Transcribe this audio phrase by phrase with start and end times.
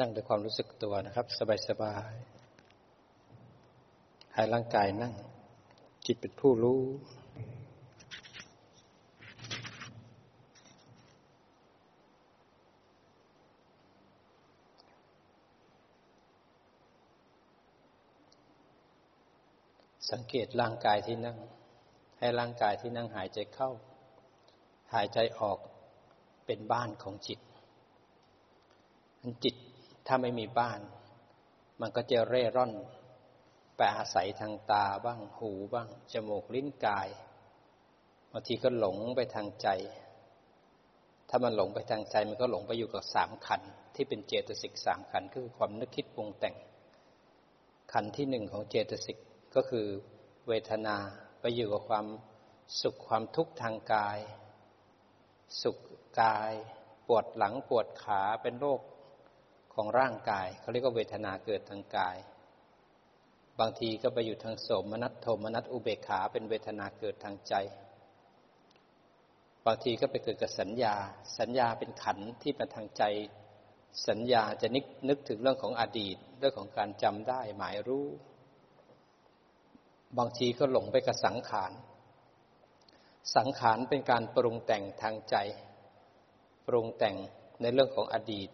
[0.00, 1.26] นั่งด้วยความรู้สึกตัวนะครับ
[1.68, 5.12] สบายๆให้ร่างกายนั่ง
[6.06, 6.80] จิตเป็นผู้รู้
[20.10, 21.38] สังเกตร่างกายที่นั่ง
[22.18, 23.70] ให้ร่างกายที่นั่งหายใจเข้า
[24.94, 25.58] หายใจออก
[26.46, 27.40] เป็นบ้านของจิต
[29.44, 29.56] จิต
[30.06, 30.80] ถ้าไม่มีบ้าน
[31.80, 32.72] มันก็จะเร่ร่อน
[33.76, 37.08] ไปอาศัยทางตาบ้างหูบ้าง จมูกลิ้นกาย
[38.32, 39.68] บางทีก็หลงไปทางใจ
[41.28, 43.62] ถ้ามันหลงไปทางใจ มันก็หลงไปอยู่กับสามขัน
[43.94, 46.56] ที่เป็นเจตสิกสามขันก็คือความนึกคิดปรุงแต่ง
[47.92, 49.18] ขันที่หนึ่งของเจตสิก
[49.54, 49.86] ก็คือ
[50.48, 50.96] เวทนา
[51.40, 52.06] ไปอยู่กับความ
[52.82, 54.18] สุขความทุกข์ทางกาย
[55.62, 55.76] สุข
[56.20, 56.52] กาย
[57.08, 58.80] ปวดหลังปวดขาเป็นโรค
[59.76, 62.16] ของร่างกายเขาเรียกว่าเวทนาเกิดทางกาย
[63.60, 67.54] บางทีก็ไปอยู่ทางโสมนัสโทมนัสอุเบกขาเป็นเวทนาเกิดทางใจ
[69.66, 70.94] บางทีก็ไปเกิดกับสัญญา
[71.38, 73.02] สัญญาเป็นขันที่มาทางใจ
[74.08, 78.06] สัญญาจะนึกนึกถึงเรื่องของอดีตเรื่องของการจำได้หมายรู้
[80.18, 81.72] บางทีก็หลงไปกับสังขาร
[83.36, 85.36] สังขารเป็นการปรุงแต่งทางใจ
[86.66, 87.16] ปรุงแต่ง
[87.60, 88.48] ในเรื่องของอดีต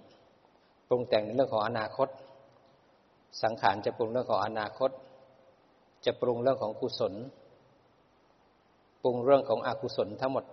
[0.92, 2.08] รุงแต่งในเรื่องของอนาคต
[3.42, 4.90] สังขารจะปรุงเรื่องของอนาคต
[6.04, 7.14] จะปรุงเรื่องของกุศล
[9.02, 10.44] ปรุงเรื่องของอกุศลทั้งหมด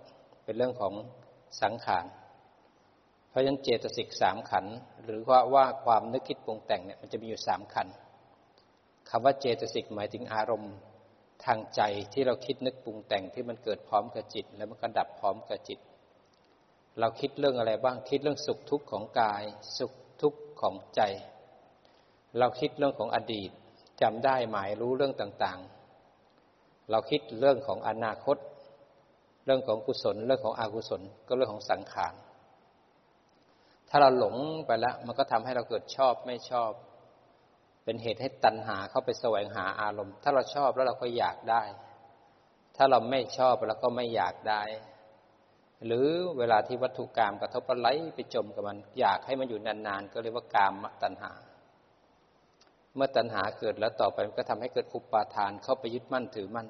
[0.44, 0.92] เป็นเรื่องของ
[1.62, 2.04] สังขาร
[3.28, 4.66] เพราะฉะนั้นเจตสิกสามขัน
[5.04, 7.88] หรือว่าว่าความนึกคิดปรุงแต่งเนี่ยมันจะมีอยู่สามขัน
[9.10, 10.74] คำว่าเจตสิกหมายถึงอารมณ์
[11.44, 11.80] ทางใจ
[12.12, 15.78] ที่เราคิดนึกปรุงแต่งที่มันเกิดพร้อมกับจิต แล้วมันก็ดับพร้อมกับจิต
[16.98, 19.42] เราคิดเรื่องอะไรบ้างคิดเรื่องสุขทุกข์ของกาย
[19.78, 21.00] สุข ทุกข์ของใจ
[22.38, 23.50] เราคิดเรื่องของอดีต
[24.02, 28.36] จำได้หมายรู้เรื่องต่างๆ เราคิดเรื่องของอนาคต
[29.44, 32.14] เรื่องของกุศล เรื่องของอกุศล ก็เรื่องของสังขาร
[33.88, 34.36] ถ้าเราหลง
[34.66, 36.70] ไปแล้ว มันก็ทำให้เราเกิดชอบไม่ชอบ
[37.84, 41.62] เป็นเหตุให้ตัณหาเข้าไปแสวงหาอารมณ์ ถ้าเราชอบแล้วเราก็อยากได้
[42.76, 44.62] ถ้าเราไม่ชอบเราก็ไม่อยากได้
[45.86, 46.06] หรือ
[46.38, 51.32] เวลาที่วัตถุกรรมกระทบไหลไปจมกับมัน อยากให้มันอยู่นานๆ ก็เรียกว่ากามตัณหา
[52.94, 56.68] เมื่อตัณหาเกิดแล้วต่อไปมันก็ทำให้เกิดอุปาทานเข้าไปยึดมั่นถือมั่น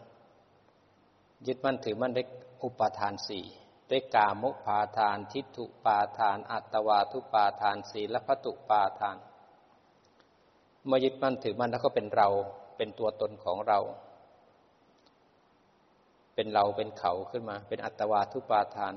[1.46, 2.22] ยึดมั่นถือมั่นได้
[2.62, 3.44] อุปาทานสี่
[3.88, 9.16] ได้กามุปาทาน ทิฏฐุปาทาน อัตวาทุปาทานสีและพัตุปาทาน
[10.86, 12.28] เมื่อยึดมั่นถือมั่นแล้วก็เป็นเรา
[12.76, 13.78] เป็นตัวตนของเรา
[16.40, 18.94] เป็นเราเป็นเขาขึ้นมา เป็นอัตวาทุปาทาน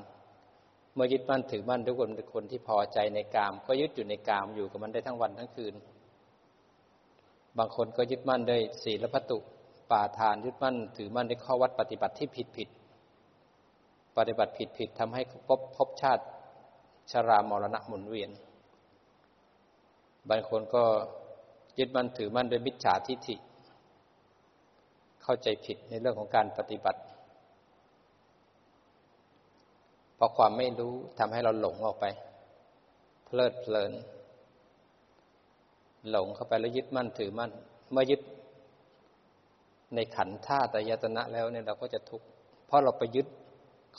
[0.94, 5.74] เมื่อยึดมั่นถือมั่นทุกคนเป็นคนที่พอใจในกาม ก็ยึดอยู่ในกามอยู่กับมันได้ทั้งวันทั้งคืน
[7.58, 9.38] บางคนก็ยึดมั่นด้วยศีลพัตุ
[9.92, 12.70] ปาทานยึดมั่นถือมั่นในข้อวัดปฏิบัติที่ผิดผิด
[14.18, 16.24] ปฏิบัติผิดผิดทำให้พบพบชาติ
[17.12, 18.30] ชรามรณะหมุนเวียน
[20.30, 20.84] บางคนก็
[21.80, 23.36] ยึดมั่นถือมั่นด้วยมิจฉาทิฏฐิ
[25.24, 27.02] เข้าใจผิดในเรื่องของการปฏิบัติ
[30.24, 32.06] ราะความไม่รู้ทำให้เราหลงออกไป
[33.26, 33.92] เพลิดเพลิน
[36.10, 37.52] หลงเข้าไปแล้วยึดมั่นถือมั่น
[37.92, 38.22] เมื่อยึด
[39.96, 42.26] ในขันท่าตายตนะแล้วเนี่ยเราก็จะทุกข์
[42.66, 43.28] เพราะเราไปยึด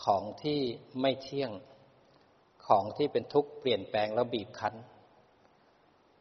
[0.05, 0.61] ของที่
[1.01, 1.51] ไม่เที่ยง
[2.67, 4.75] ของที่เป็นทุกข์เปลี่ยนแปลงแล้วบีบคั้น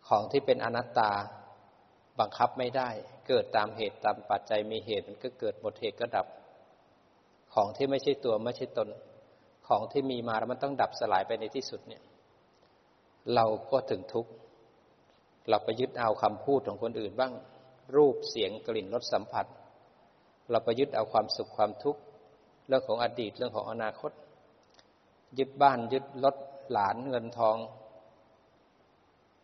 [0.08, 1.12] ของที่เป็นอนัตตา
[2.20, 2.90] บังคับไม่ได้
[3.28, 6.28] เกิดตามเหตุตามปัจจัยมีเหตุมันก็เกิดหมดเหตุก็ดับ
[7.54, 8.88] ของที่ไม่ใช่ตัวไม่ใช่ตน
[9.68, 12.04] ของที่มีมาแล้วมันต้องดับสลายไปในที่สุดเนี่ย
[13.36, 14.32] เราก็ถึงทุกข์
[15.50, 17.34] เราไปยึดเอาคำพูดของคนอื่นบ้าง
[17.96, 19.46] รูปเสียงกลิ่นรสสัมผัส
[20.52, 22.02] เราไปยึดเอาความสุขความทุกข์
[22.68, 24.12] เรื่องของอดีตเรื่องของอนาคต
[25.40, 26.36] ยึดบ้านยึดรถ
[26.72, 27.58] หลานเงินทอง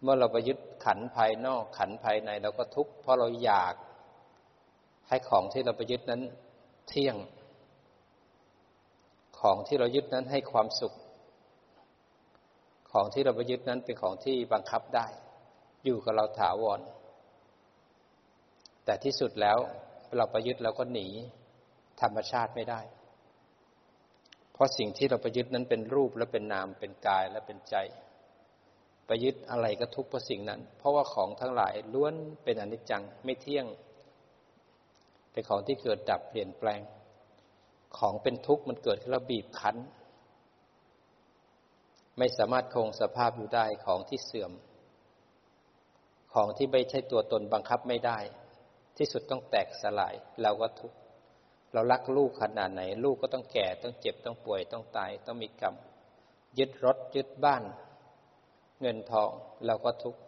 [0.01, 3.73] เมื่อเราไปยึดขันภายนอกขันภายในเราก็ทุกข์เพราะเราอยาก
[5.07, 6.21] ให้ของที่เราไปยึดนั้น
[6.89, 7.15] เที่ยง
[9.41, 10.93] ของที่เรายึดนั้นให้ความสุข
[12.91, 15.07] ของที่เราไปยึดนั้นเป็นของที่บังคับได้
[15.85, 16.79] อยู่กับเราถาวร
[18.85, 19.57] แต่ที่สุดแล้ว
[20.17, 21.07] เราไปยึดเราก็หนี
[22.01, 22.81] ธรรมชาติไม่ได้
[24.53, 27.75] เพราะสิ่งที่เราไปยึดนั้นเป็นรูปและเป็นนามเป็นกายและเป็นใจ
[29.07, 32.13] ไปยึดอะไรก็ทุกข์เพราะสิ่งนั้น เพราะว่าของทั้งหลายล้วน
[32.43, 33.65] เป็นอนิจจังไม่เที่ยง
[35.31, 36.81] เป็นของที่เกิดดับเปลี่ยนแปลง
[37.97, 39.77] ของเป็นทุกข์มันเกิดขึ้นแล้วบีบคั้น
[42.17, 44.51] ไม่สามารถคงสภาพอยู่ได้ของที่เสื่อม
[46.33, 48.19] ของที่ไม่ใช่ตัวตนบังคับไม่ได้
[48.97, 50.97] ที่สุดต้องแตกสลาย เราก็ทุกข์
[51.73, 55.75] เรารักลูกขนาดไหน ลูกก็ต้องแก่ต้องเจ็บต้องป่วยต้องตาย ต้องมีกรรม
[56.57, 57.63] ยึดรถยึดบ้าน
[58.81, 59.29] เงินทอง
[59.65, 60.19] เราก็ทุกข์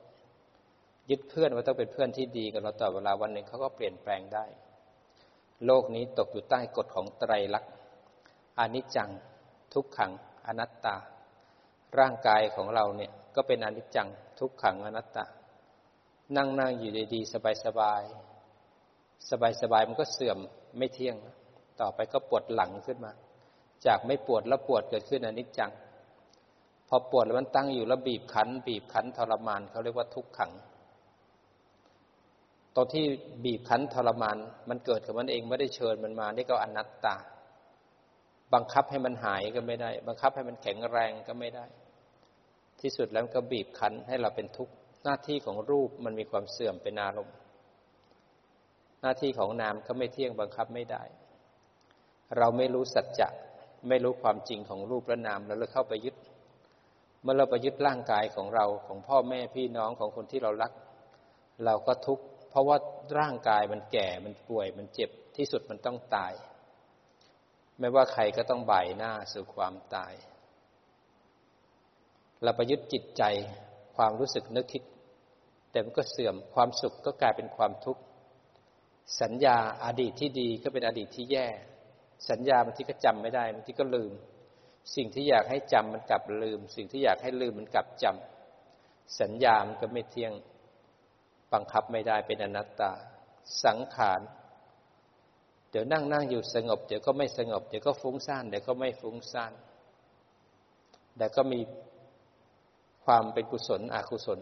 [1.10, 4.46] ยึดเพื่อนว่าต้องเป็นเพื่อนที่ดีกับเราต่อเวลาวันหนึ่งเขาก็เปลี่ยนแปลงได้
[5.66, 7.74] โลกนี้ตกอยู่ใต้กฎของไตรลักษณ์
[8.60, 9.10] อนิจจัง
[9.74, 10.12] ทุกขัง
[10.48, 10.96] อนัตตา
[12.00, 14.08] ร่างกายของเราเนี่ยก็เป็นอนิจจัง
[14.40, 15.26] ทุกขังอนัตตา
[16.38, 18.02] นั่งนั่งอยู่ดีๆสบายสบาย
[19.30, 20.38] สบายสบายมันก็เสื่อม
[20.78, 21.16] ไม่เที่ยง
[21.80, 23.12] ต่อไปก็ปวดหลังขึ้นมา
[23.86, 25.72] จากไม่ปวดแล้วปวดเกิดขึ้นอนิจจัง
[26.88, 30.52] พอปวดแล้วมันตั้งอยู่แล้วบีบคั้น บีบคั้นทรมานเขาเรียกว่าทุกขัง
[32.76, 33.06] ตอนที่
[33.46, 34.38] บีบคั้นทรมาน
[34.70, 37.16] มันเกิดกับมันเองไม่ได้เชิญมันมา นี่ก็อนัตตา
[38.54, 41.66] บังคับให้มันหายก็ไม่ได้ บังคับให้มันแข็งแรงก็ไม่ได้
[42.82, 44.74] ที่สุดแล้วก็บีบคั้นให้เราเป็นทุกข์
[45.04, 47.36] หน้าที่ของรูปมันมีความเสื่อมเป็นอารมณ์
[49.02, 51.04] หน้าที่ของนามก็ไม่เที่ยงบังคับไม่ได้
[52.38, 53.30] เราไม่รู้สัจจะ
[53.88, 56.16] ไม่รู้ความจริงของรูปและนามแล้วเราเข้าไปยึด
[57.22, 60.72] เมื่อเราไปยึดร่างกายของเราของพ่อแม่พี่น้องของคนที่เรารัก
[61.66, 62.78] เราก็ทุกข์ เพราะว่า
[63.20, 66.34] ร่างกายมันแก่มันป่วยมันเจ็บที่สุดมันต้องตาย
[67.80, 70.14] ไม่ว่าใครก็ต้องบ่ายหน้าสู่ความตาย
[72.44, 73.24] เราประยุทธ์จิตใจ
[73.96, 74.84] ความรู้สึกนึกคิด
[75.72, 78.02] แต่มันก็เสื่อมความสุขก็กลายเป็นความทุกข์
[79.22, 81.48] สัญญาอาดีตที่ดีก็เป็นอดีตที่แย่
[82.30, 84.12] สัญญาบางทีก็จำไม่ได้บางทีก็ลืม
[84.96, 90.34] สิ่งที่อยากให้จำมันกลับลืม สิ่งที่อยากให้ลืมมันกลับจำสัญญามันก็ไม่เที่ยง
[91.54, 92.92] บังคับไม่ได้เป็นอนัตตา
[93.66, 94.22] สังขาร
[95.72, 99.54] เดี๋ยวนั่งนั่งอยู่สงบ เดี๋ยวก็ไม่สงบ เดี๋ยวก็ฟุ้งซ่าน เดี๋ยวก็ไม่ฟุ้งซ่าน
[101.18, 101.60] แต่ก็มี
[103.06, 104.40] ความเป็นกุศลอกุศล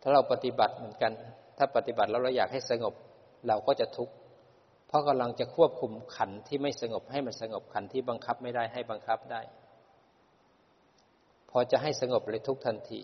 [0.00, 1.12] ถ้าเราปฏิบัติเหมือนกัน
[1.58, 2.94] ถ้าปฏิบัติแล้วเราอยากให้สงบ
[3.48, 4.14] เราก็จะทุกข์
[4.86, 9.40] เพราะกำลังจะควบคุมขันที่ไม่สงบให้มันสงบขันที่บังคับไม่ได้ให้บังคับได้
[11.50, 13.00] พอจะให้สงบเลยทุกทันที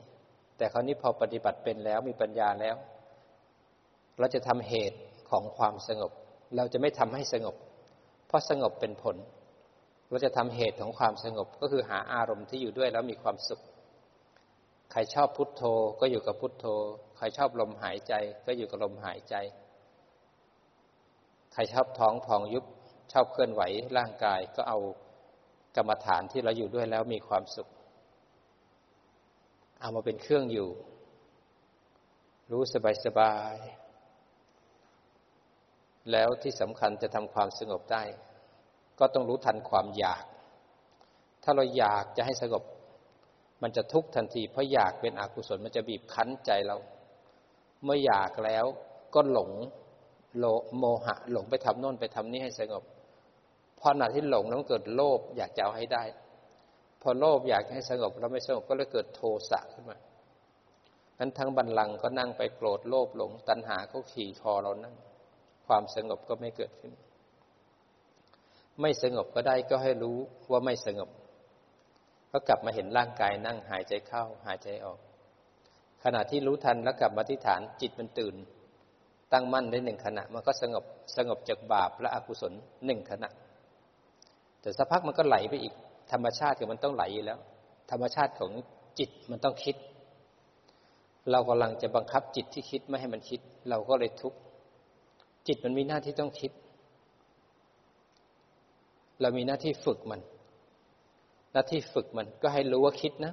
[0.58, 2.76] แต่คราวนี้พอปฏิบัติเป็นแล้วมีปัญญาแล้ว
[4.18, 4.98] เราจะทำเหตุ
[5.30, 6.12] ของความสงบ
[6.56, 7.56] เราจะไม่ทำให้สงบ
[8.26, 9.16] เพราะสงบเป็นผล
[10.10, 13.60] เราจะทำเหตุของความสงบก็คือหาอารมณ์ที่อยู่ด้วยแล้วมีความสุข
[14.92, 15.62] ใครชอบพุทโธ
[16.00, 16.66] ก็อยู่กับพุทโธ
[17.16, 18.12] ใครชอบลมหายใจ
[18.46, 19.34] ก็อยู่กับลมหายใจ
[21.52, 22.64] ใครชอบท้องพองยุบ
[23.12, 23.62] ชอบเคลื่อนไหว
[23.98, 24.78] ร่างกายก็เอา
[25.76, 27.68] กรรมฐานที่เราอยู่ด้วยแล้วมีความสุข
[29.80, 30.68] เอามาเป็นเครื่องอยู่
[32.50, 33.56] รู้สบายสบาย
[36.12, 38.02] แล้วที่สำคัญจะทำความสงบได้
[38.98, 40.24] ก็ต้องรู้ทันความอยาก
[41.42, 42.62] ถ้าเราอยากจะให้สงบ
[43.62, 46.76] มันจะทุกข์ทันทีเพราะอยากเป็นอกุศลมันจะบีบคั้นใจเรา
[47.84, 48.64] เมื่ออยากแล้ว
[49.14, 49.50] ก็หลง
[50.38, 50.44] โล
[50.78, 52.84] โมหะ หลงไปทำโน่นไปทำนี่ให้สงบ
[53.78, 56.04] พอหนาที่หลงแล้วเกิดโลภอยากจะเอาให้ได้
[57.02, 59.98] พอโลภอยากให้สงบแล้วไม่สงบก็เลยเกิดโทสะขึ้นมา
[61.18, 64.94] นั้นทั้งบันลังก็นั่งไปโกรธโลภหลง ตัณหาก็ขี่คอเรานั่ง
[65.66, 66.92] ความสงบก็ไม่เกิดขึ้น
[68.80, 70.18] ไม่สงบก็ได้ก็ให้รู้
[70.50, 71.10] ว่าไม่สงบ
[72.32, 74.98] ก็กลับมาเห็นร่างกายนั่งหายใจเข้าหายใจออก
[76.04, 78.34] ขณะที่รู้ทันแล้วกลับมาที่ฐานจิตมันตื่น
[79.32, 80.84] ตั้งมั่นได้หนึ่งขณะ มันก็สงบ
[81.16, 82.52] สงบจากบาปและอกุศล
[82.86, 83.28] หนึ่งขณะ
[84.60, 85.74] แต่สักพักมันก็ไหลไปอีก
[86.12, 87.38] ธรรมชาติของมันต้องไหลอยู่แล้ว
[87.90, 88.50] ธรรมชาติของ
[88.98, 89.76] จิตมันต้องคิด
[91.30, 94.38] เรากำลังจะบังคับจิตที่คิดไม่ให้มันคิด เราก็เลยทุกข์
[95.46, 96.52] จิตมันมีหน้าที่ต้องคิด
[99.20, 100.20] เรามีหน้าที่ฝึกมัน
[101.52, 103.32] หน้าที่ฝึกมันก็ให้รู้ว่าคิดนะ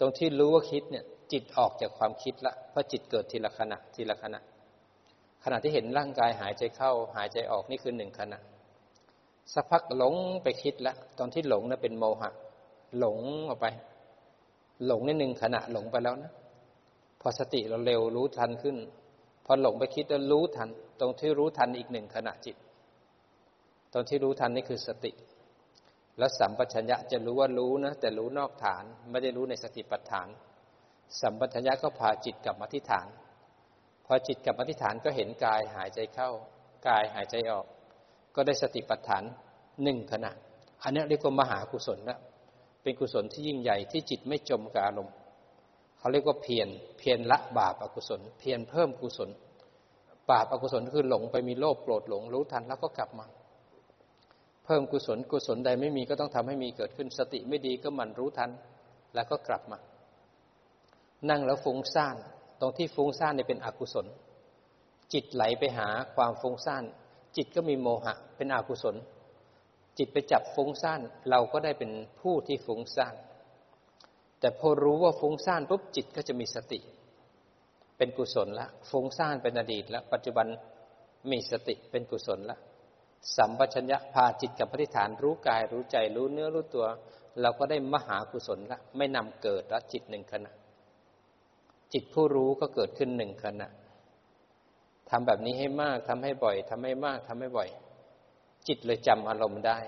[0.00, 4.40] ตรงที่รู้ว่าคิดเนี่ย จิตออกจากความคิดละเพราะจิตเกิดทีละขณะทีละขณะ
[5.44, 8.38] ขณะที่เห็นร่างกายหายใจเข้า หายใจออกนี่คือหนึ่งขณะ
[9.54, 12.30] สักพักหลงไปคิดแล้วตอนที่หลงนะเป็นโมหะ
[12.98, 13.66] หลงออกไป
[14.86, 16.32] หลงนิดหนึ่งขณะหลงไปแล้วนะ
[17.20, 18.76] พอสติเราเร็วรู้ทันขึ้น
[19.46, 20.68] พอหลงไปคิดแล้วรู้ทัน
[21.00, 22.56] ตรงที่รู้ทันอีกหนึ่งขณะจิต
[23.92, 25.12] ตอนที่รู้ทันนี่คือสติ
[26.18, 30.28] แล้วสัมปชัญญะจะรู้ว่ารู้นะ แต่รู้นอกฐาน ไม่ได้รู้ในสติปัฏฐาน
[31.20, 33.06] สัมปชัญญะก็พาจิตกลับมาที่ฐาน
[34.06, 36.30] พอจิตกลับมาที่ฐานก็เห็นกายหายใจเข้า
[36.88, 37.66] กายหายใจออก
[38.36, 39.22] ก็ได้สติปัฏฐาน
[39.82, 40.32] หนึ่งขณะ
[40.82, 42.18] อันนี้เรียกว่ามหากุศลนะ
[42.82, 45.14] เป็นกุศลที่ยิ่งใหญ่ที่จิตไม่จมกับอารมณ์
[45.98, 49.30] เขาเรียกว่าเพียรเพียรละบาปอกุศล เพียรเพิ่มกุศล
[50.30, 53.26] บาปอกุศลคือหลงไปมีโลภโกรธหลงรู้ทันแล้วก็กลับมา
[54.64, 58.50] เพิ่มกุศลกุศลใดไม่มีก็ต้องทำให้มีเกิดขึ้นสติไม่ดีก็มันรู้ทัน
[59.14, 59.78] แล้วก็กลับมา
[61.30, 62.16] นั่งแล้วฟุ้งซ่าน
[62.60, 64.06] ตรงที่ฟุ้งซ่านเนี่ยเป็นอกุศล
[65.12, 66.84] จิตไหลไปหาความฟุ้งซ่าน
[67.36, 68.96] จิตก็มีโมหะ เป็นอกุศล
[69.98, 71.00] จิตไปจับฟุ้งซ่าน
[71.30, 71.90] เราก็ได้เป็น
[72.20, 73.14] ผู้ที่ฟุ้งซ่าน
[74.40, 76.80] แต่พอรู้ว่าฟุ้งซ่านปุ๊บจิตก็จะมีสติ
[77.96, 80.46] เป็นกุศลละฟุ้งซ่านเป็นอดีตล้วปัจจุบัน
[81.30, 82.58] มีสติเป็นกุศลละ
[83.36, 86.86] สัมปชัญญะพาจิตกับปฏิฐานรู้กายรู้ใจรู้เนื้อรู้ตัว
[87.40, 90.52] เราก็ได้มหากุศลละไม่นำเกิดละจิตหนึ่งขณะ
[91.92, 93.68] จิตผู้รู้ก็เกิดขึ้นหนึ่งขณะ
[95.10, 97.68] ทำแบบนี้ให้มากทำให้บ่อยทำให้มากทำให้บ่อย
[98.68, 99.78] จิตเลยจำอารมณ์ได้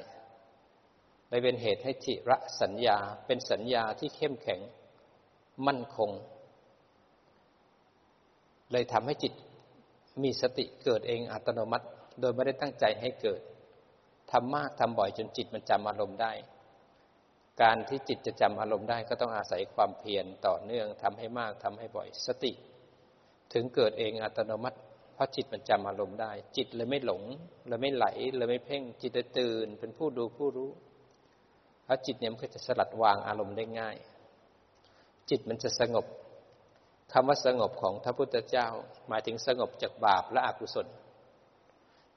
[1.29, 4.61] เลยเป็นเหตุให้จิระสัญญาเป็นสัญญาที่เข้มแข็ง
[5.67, 6.11] มั่นคง
[8.73, 9.33] เลยทำให้จิต
[10.23, 11.87] มีสติเกิดเองอัตโนมัติ
[12.21, 13.41] โดยไม่ได้ตั้งใจให้เกิด
[14.33, 16.33] ทำมากทำบ่อยจนจิตมันจำอารมณ์ได้
[17.63, 22.53] การที่จิตจะจำอารมณ์ได้ก็ต้องอาศัยความเพียรต่อเนื่องทำให้มากทำให้บ่อยสติ
[23.53, 24.79] ถึงเกิดเองอัตโนมัติ
[25.19, 27.23] เพราะจิตมันจำอารมณ์ได้ จิตเลยไม่หลง
[27.69, 28.07] เลยไม่ไหล
[28.37, 30.71] เลยไม่เพ่ง จิตเลยตื่น เป็นผู้ดูผู้รู้
[31.85, 33.97] เพราะจิตเนี่ยมันก็จะสลัดวางอารมณ์ได้ง่าย
[35.31, 36.07] จิตมันจะสงบ
[37.13, 38.69] คำว่าสงบของพระพุทธเจ้า
[39.09, 40.87] หมายถึงสงบจากบาปและอกุศล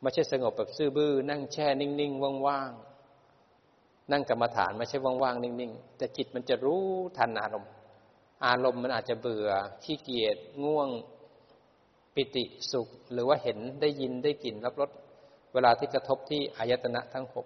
[0.02, 6.84] ไม่ใช่สงบแบบซื่อบื้อ นั่งแช่นิ่งๆว่างๆนั่งกรรมฐานไม่ใช่ว่างๆนิ่งๆแต่จิตมันจะรู้
[7.18, 7.72] ทันอารมณ์
[8.46, 9.50] อารมณ์มันอาจจะเบื่อ
[9.84, 10.90] ขี้เกียจง่วง
[12.16, 14.90] ปิติสุขหรือว่าเห็นได้ยินได้กลิ่นรับรส
[15.54, 17.46] เวลาที่กระทบที่อายตนะทั้งหก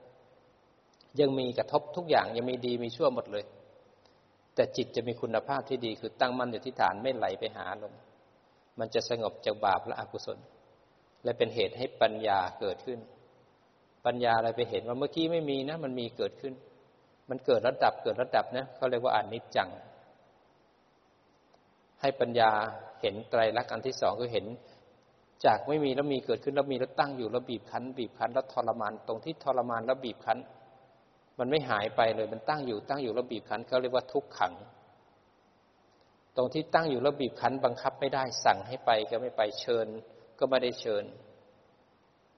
[1.19, 3.45] ยังมีกระทบทุกอย่างยังมีดีมีชั่วหมดเลย
[4.55, 7.95] แต่จิตจะมีคุณภาพที่ดีคือตั้งมั่นอยู่ที่ฐานไม่ไหลไปหาอารม
[8.79, 10.39] มันจะสงบจากบาปและอกุศล
[11.24, 13.00] และเป็นเหตุให้ปัญญาเกิดขึ้น
[14.05, 16.53] ปัญญาอะไรไปเห็นว่าเมื่อกี้ไม่มีนะ มันมีเกิดขึ้น
[17.29, 19.69] มันเกิดระดับเกิดระดับนะเขาเรียกว่าอนิจจัง
[22.02, 22.52] ให้ปัญญา
[23.02, 24.46] เห็นไตรลักษณ์อันที่สองคือเห็น
[25.46, 30.40] จากไม่มีแล้วมีเกิดขึ้นแล้วมีแล้วตั้งอยู่แล้วบีบคั้น บีบคั้นแล้วทรมานตรงที่ทรมานแล้วบีบคั้น
[31.40, 34.54] มันไม่หายไปเลยมันตั้งอยู่ตั้งอยู่แล้วบีบคั้นเขาเรียกว่าทุกขัง
[36.36, 39.88] ตรงที่ตั้งอยู่แล้วบีบคั้นบังคับไม่ได้สั่งให้ไปก็ไม่ไปเชิญ
[40.40, 41.04] ก็ไม่ได้เชิญ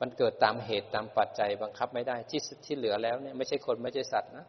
[0.02, 4.46] มันเกิดตามเหตุตามปัจจัยบังคับไม่ได้ที่ที่เหลือแล้วเนี่ยไม่ใช่คนไม่ใช่สัตว์นะ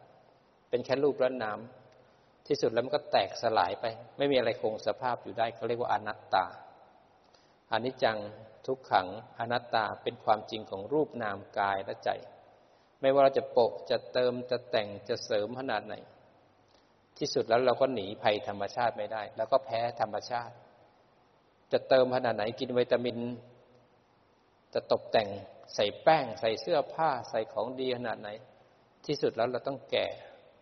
[0.69, 1.59] เป็นแค่รูปและนาม
[2.47, 3.85] ที่สุดแล้วมันก็แตกสลายไป
[4.17, 6.45] ไม่มีอะไรคงสภาพอยู่ได้เขาเรียกว่าอนัตตา
[7.71, 8.17] อนิจจัง
[8.67, 9.07] ทุกขัง
[9.39, 12.09] อนัตตาเป็นความจริงของรูปนามกายและใจ
[13.01, 15.95] ไม่ว่าเราจะโปะจะเติมจะแต่งจะเสริมขนาดไหน
[17.17, 20.53] ที่สุดแล้วเราก็หนีภัยธรรมชาติไม่ได้ แล้วก็แพ้ธรรมชาติ
[21.71, 23.17] จะเติมขนาดไหนกินวิตามิน
[24.73, 25.29] จะตกแต่ง
[25.75, 28.29] ใส่แป้ง ใส่เสื้อผ้าใส่ของดีขนาดไหน
[29.05, 30.07] ที่สุดแล้วเราต้องแก่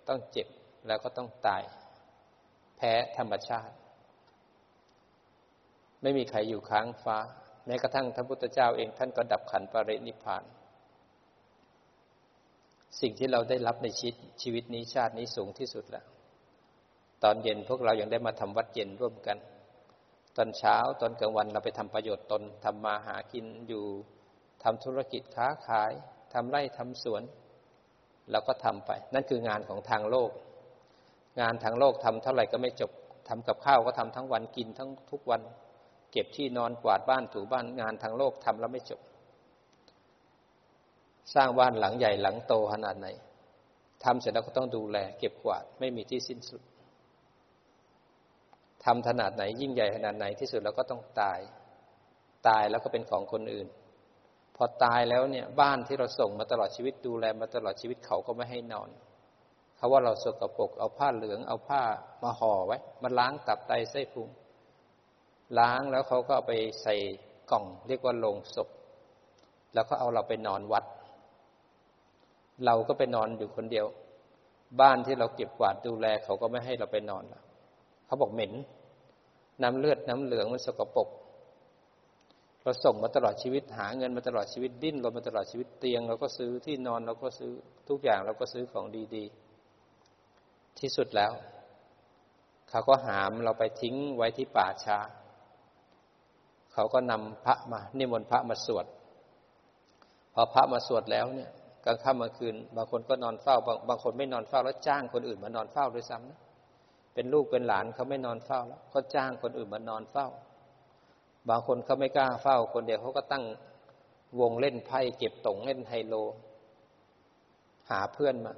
[0.08, 0.48] ต้องเจ็บ
[0.88, 1.64] แล้วก็ต้องตาย
[2.78, 3.76] แพ้ธรรมชาติ
[6.02, 7.18] ไม่มีใครอยู่ค้างฟ้า
[7.66, 10.44] แม้กระทั่งพระพุทธเจ้าเองท่านก็ดับขันปรินิพาน
[13.02, 16.06] สิ่งที่เราได้รับในชีวิตชีวิตนี้ชาตินี้สูงที่สุดแล้ว
[17.24, 19.38] ตอนเย็นพวกเรายังได้มาทำวัดเย็นร่วมกัน
[20.38, 23.84] ตอนเช้าตอนกลางวันเราไปทำประโยชน์ตนทำมาหากินอยู่
[24.64, 25.92] ทำธุรกิจค้าขาย
[26.34, 27.24] ทำไร่ทำสวน
[28.32, 30.32] เราก็ทำไป นั่นคืองานของทางโลก
[31.40, 32.92] งานทางโลกทำเท่าไหร่ก็ไม่จบ
[33.28, 35.42] ทำกับข้าวก็ทำทั้งวันกินทั้งทุกวัน
[36.12, 39.02] เก็บที่นอนกวาดบ้านถูบ้านงานทางโลกทำแล้วไม่จบ
[41.36, 43.08] สร้างบ้านหลังใหญ่หลังโตขนาดไหน
[44.04, 46.62] ทำเสร็จแล้วก็ต้องดูแล เก็บกวาดไม่มีที่สิ้นสุด
[48.86, 51.40] ทำขนาดไหน ยิ่งใหญ่ขนาดไหนที่สุดเราก็ต้องตาย
[52.48, 53.68] ตายแล้วก็เป็นของคนอื่น
[54.56, 58.90] พอตายแล้วเนี่ย บ้านที่เราส่งมาตลอดชีวิตดูแลมาตลอดชีวิตเขาก็ไม่ให้นอน
[59.78, 61.82] เขาว่าเราสกปรกเอาผ้าเหลืองเอาผ้า
[62.24, 64.30] มาห่อไว้มาล้างตับไตไส้พุง
[65.60, 66.54] ล้างแล้วเขาก็เอาไป
[66.84, 66.96] ใส่
[67.52, 68.70] กล่อง เรียกว่าโลงศพ
[69.74, 70.86] แล้วก็เอาเราไปนอนวัด
[72.66, 73.86] เราก็ไปนอนอยู่คนเดียว
[74.82, 77.44] บ้านที่เราเก็บกวาดดูแลเขาก็ไม่ให้เราไปนอนล้ว
[78.06, 78.54] เขาบอกเหม็น
[79.64, 81.10] น้ำเลือดน้ำเหลืองมันสกปรก
[82.64, 87.52] เราส่งมาตลอดชีวิตหาเงินมาตลอดชีวิตดิ้นรนมาตลอดชีวิตเตียง เราก็ซื้อที่นอนเราก็ซื้อ
[87.90, 89.47] ทุกอย่างเราก็ซื้อของดีๆ
[90.80, 91.32] ที่สุดแล้ว
[92.70, 94.98] เขาก็หามเราไปทิ้งไว้ที่ป่าช้า
[96.74, 98.86] เขาก็นำพระมา นิมนต์พระมาสวด
[100.34, 101.52] พอพระมาสวดแล้วเนี่ย
[101.86, 106.40] กลางค่ำกลางคืน บางคนก็นอนเฝ้า บางบางคนไม่นอนเฝ้าแล้วจ้างคนอื่นมานอนเฝ้าด้วยซ้ำนะ
[107.14, 110.28] เป็นลูกเป็นหลานเขาไม่นอนเฝ้าแล้วเขาจ้างคนอื่นมานอนเฝ้า
[111.50, 113.44] บางคนเขาไม่กล้าเฝ้า คนเดียวเขาก็ตั้ง
[114.40, 116.16] วงเล่นไพ่เก็บตงเล่นไฮโล
[117.90, 118.54] หาเพื่อนมา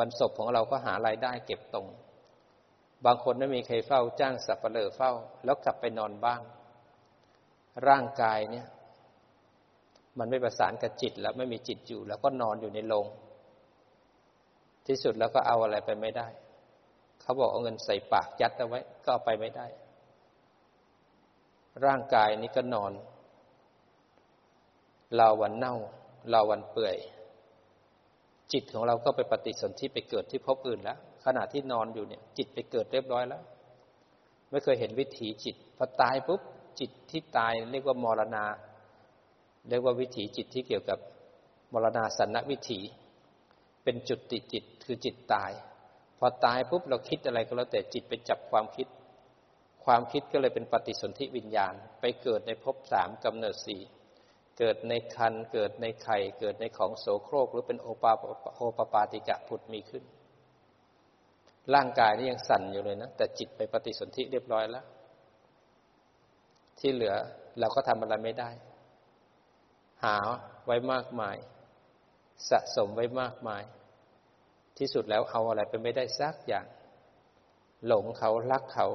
[0.00, 1.86] วันศพของเราก็หารายได้เก็บตรง
[3.06, 5.12] บางคนไม่มีใครเฝ้าจ้างสับเปลือเฝ้า
[5.44, 6.42] แล้วกลับไปนอนบ้าน
[7.88, 8.66] ร่างกายเนี่ย
[10.18, 13.06] มันไม่ประสานกับจิตแล้วไม่มีจิตอยู่ แล้วก็นอนอยู่ในโรง
[14.86, 16.28] ที่สุดแล้วก็เอาอะไรไปไม่ได้
[17.20, 19.66] เขาบอกเอาเงินใส่ปากยัดเอาไว้ ก็เอาไปไม่ได้
[21.84, 22.92] ร่างกายนี้ก็นอน
[25.16, 25.74] เราวันเน่า
[26.30, 26.96] เราวันเปื่อย
[28.52, 33.42] จิตของเราก็ไปปฏิสนธิไปเกิดที่ภพอื่นแล้ว ขณะที่นอนอยู่เนี่ย จิตไปเกิดเรียบร้อยแล้ว
[34.50, 36.40] ไม่เคยเห็นวิถีจิตพอตายปุ๊บ
[36.80, 38.44] จิตที่ตายเรียกว่ามรณา
[39.68, 40.98] เรียกว่าวิถีจิตที่เกี่ยวกับ
[41.72, 42.80] มรณาสันนวิถี
[43.84, 45.50] เป็นจุดติจิตคือจิตตาย
[46.18, 48.86] พอตายปุ๊บเราคิดอะไรก็แล้วแต่จิตไปจับความคิด
[49.84, 53.80] ความคิดก็เลยเป็นปฏิสนธิวิญญาณ ไปเกิดในภพสามกำเนิดสี่
[54.60, 58.12] เกิดในคันเกิดในไข่เกิดในของโสโครก หรือเป็นโอปา
[58.56, 60.04] โอปปาติกะผุดมีขึ้น
[61.74, 64.84] ร่างกายนี่ยังสั่นอยู่เลยนะ แต่จิตไปปฏิสนธิเรียบร้อยแล้ว
[66.78, 67.14] ที่เหลือ
[67.60, 68.50] เราก็ทำอะไรไม่ได้
[70.04, 70.16] หา
[70.66, 71.36] ไว้มากมาย
[72.50, 73.62] สะสมไว้มากมาย
[74.78, 76.66] ที่สุดแล้วเอาอะไรไปไม่ได้สักอย่าง
[77.86, 78.88] หลงเขารักเขา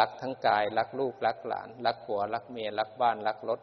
[0.00, 3.60] รักทั้งกาย รักลูกรักหลาน รักผัวรักเมียรักบ้านรักรถ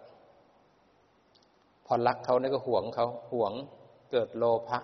[1.94, 3.54] อรักเขาเนี่ยก็หวงเขาหวง
[4.12, 4.80] เกิดโลภะ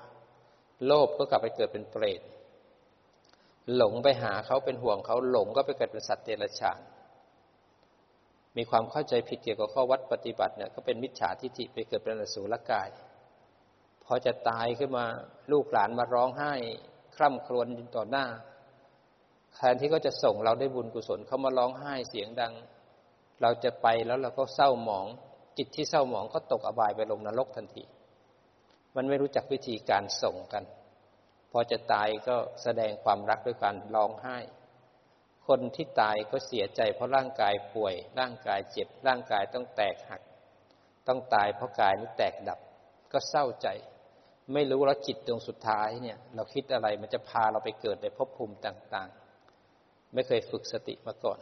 [0.85, 2.21] โลภก็กลับไปเกิดเป็นเปรต
[3.75, 6.81] หลงไปหาเขาเป็นห่วงเขาหลงก็ไปเกิดเป็นสัตว์เดรัจฉาน
[8.57, 12.89] มีความเข้าใจผิดเกี่ยวกับข้อวัดปฏิบัติเนี่ยก็เป็นมิจฉาทิฏฐิไปเกิดเป็นอสุรกาย
[14.03, 15.05] พอจะตายขึ้นมา
[15.51, 16.53] ลูกหลานมาร้องไห้
[17.15, 18.25] คร่ำครวญต่อหน้า
[19.55, 22.53] แทนที่เขาจะส่งเราได้บุญกุศลเขามาร้องไห้เสียงดัง
[23.41, 25.07] เราจะไปแล้วเราก็เศร้าหมอง
[25.59, 27.83] จิตที่เศร้าหมองก็ตกอบายไปลงนรกทันที
[28.95, 30.63] มันไม่รู้จักวิธีการส่งกัน
[31.51, 34.37] พอจะตายก็แสดงความรักด้วยการร้องไห้
[35.47, 40.21] คนที่ตายก็เสียใจ เพราะร่างกายป่วย ร่างกายเจ็บ ร่างกายต้องแตกหัก
[41.07, 42.59] ต้องตายเพราะกายนี้แตกดับ
[43.11, 43.67] ก็เศร้าใจ
[44.53, 51.39] ไม่รู้แล้วจิตดวงสุดท้ายเนี่ย เราคิดอะไรมันจะพาเราไปเกิดในภพภูมิต่างๆ ไม่เคยฝึกสติมาก่อน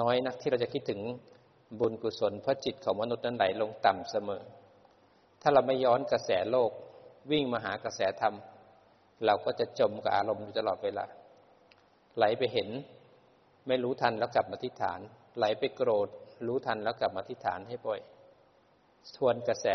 [0.00, 1.00] น้อยนักที่เราจะคิดถึง
[1.78, 4.42] บุญกุศลเพราะจิตของมนุษย์นั้นไหลลงต่ำเสมอ
[5.42, 6.70] ถ้าเราไม่ย้อนกระแสโลก
[7.30, 8.34] วิ่งมาหากระแสธรรม
[9.26, 11.04] เราก็จะจมกับอารมณ์อยู่ตลอดเวลา
[12.16, 12.68] ไหลไปเห็น
[13.68, 15.00] ไม่รู้ทันแล้วกลับมาที่ฐาน
[15.38, 16.08] ไหลไปโกรธ
[16.46, 18.00] รู้ทันแล้วกลับมาที่ฐานให้บ่อย
[19.16, 19.66] ทวนกระแส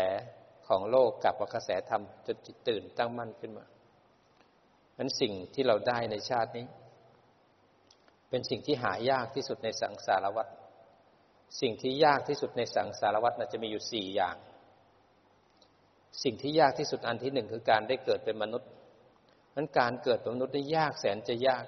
[0.66, 3.64] ของโลกกลับมากระแสธรรมจนจิตตื่นตั้งมั่นขึ้นมา
[4.98, 6.66] นั้นสิ่งที่เราได้ในชาตินี้
[8.30, 10.46] เป็นสิ่งที่หายากที่สุดในสังสารวัฏ
[11.60, 14.36] สิ่งที่ยากที่สุดในสังสารวัฏน่าจะมีอยู่สี่อย่าง
[16.22, 18.70] สิ่งที่ยากที่สุดอันที่หนึ่งคือการได้เกิดเป็นมนุษย์
[19.56, 21.64] นั้นการเกิดเป็นมนุษย์ได้ยากแสนจะยาก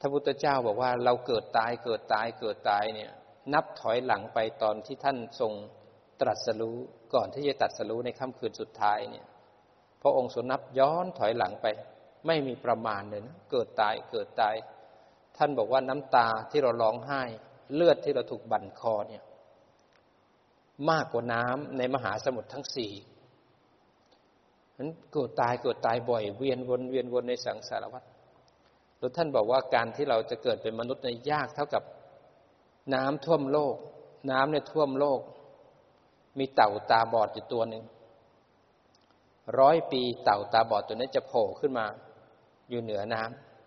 [0.00, 3.10] พระพุทธเจ้าบอกว่าเราเกิดตายเกิดตายเกิดตายเนี่ย
[3.54, 5.52] นับถอยหลังไปตอนที่ท่านทรง
[6.20, 6.78] ตรัสรู้
[7.14, 9.26] ก่อนที่จะตรัสรู้ในค่ำคืนสุดท้ายเนี่ย
[10.02, 11.66] พระองค์ทรงนับย้อนถอยหลังไป
[12.26, 14.54] ไม่มีประมาณเลยนะเกิดตายเกิดตาย
[15.36, 17.22] ท่านบอกว่าน้ำตาที่เราร้องไห้
[17.74, 19.22] เลือดที่เราถูกบั่นคอเนี่ย
[20.90, 22.92] มากกว่าน้ำในมหาสมุทรทั้งสี่
[24.78, 28.04] นั้นเกิดตายเกิดตายบ่อย เวียนวนเวียนวนในสังสารวัฏ
[28.98, 31.82] แล้วท่านบอกว่าการที่เราจะเกิดเป็นมนุษย์ในยากเท่ากับ
[32.94, 33.76] น้ำท่วมโลก
[34.30, 35.20] น้ำเนี่ยท่วมโลก
[36.38, 37.84] มีเต่าตาบอดอยู่ตัวหนึ่ง
[39.60, 41.86] ร้อยปีเต่าตาบอดตัวนี้จะโผล่ขึ้นมา
[42.70, 43.22] อยู่เหนือน้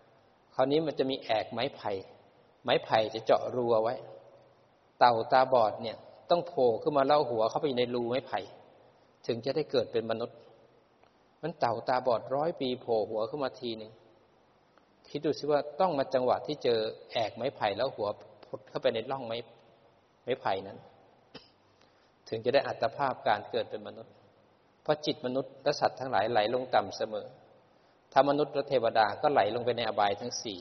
[0.06, 1.90] ำคราวนี้มันจะมีแอกไม้ไผ่
[2.62, 3.94] ไม้ไผ่จะเจาะรูเอาไว้
[4.98, 5.96] เต่าตาบอดเนี่ย
[6.30, 8.40] ต้องโผล่ขึ้นมาเล่าหัวเข้าไปในรูไม้ไผ่
[9.26, 10.38] ถึงจะได้เกิดเป็นมนุษย์
[11.42, 13.92] มันเต่าตาบอดร้อยปีโผล่หัวขึ้นมาทีหนึ่ง
[15.08, 16.78] คิดดูสิว่าต้องมาจังหวะที่เจอ
[17.12, 18.08] แอกไม้ไผ่แล้วหัว
[18.44, 19.36] พุดเข้าไปในร่องไม้
[20.24, 20.78] ไม้ไผ่นั้น
[22.28, 24.12] ถึงจะได้อัตภาพการเกิดเป็นมนุษย์
[24.82, 27.26] เพราะจิตมนุษย์และสัตว์ทั้งหลายไหลลงต่ำเสมอ
[28.12, 30.58] ถ้ามนุษย์และเทวดาก็ไหลลงไปในอบายทั้งสี่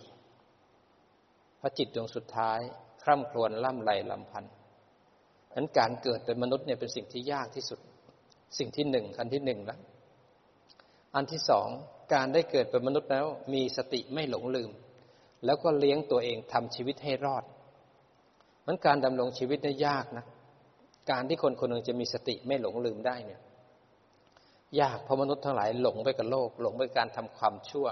[1.61, 2.59] พระจิตดวงสุดท้าย
[3.03, 4.53] คร่ำครวญล่ำไรลำพันธ์
[5.55, 7.79] นั้นการเกิดเป็นมนุษย์เนี่ยเป็นสิ่งที่ยากที่สุด
[8.57, 9.79] สิ่งที่หนึ่งอันที่หนึ่งแล้ว
[11.15, 11.67] อันที่สอง
[12.13, 14.71] การได้เกิดเป็นมนุษย์แล้ว มีสติไม่หลงลืม
[15.45, 17.43] แล้วก็เลี้ยงตัวเองทำชีวิตให้รอด
[18.65, 20.25] มันการดำรงชีวิตเนี่ยยากนะ
[21.11, 23.41] การที่คนคนหนึ่งจะมีสติไม่หลงลืมได้เนี่ย
[24.81, 27.87] ยากเพราะมนุษย์ทั้งหลายหลงไปกับโลก หลงไปการทำความชั่ว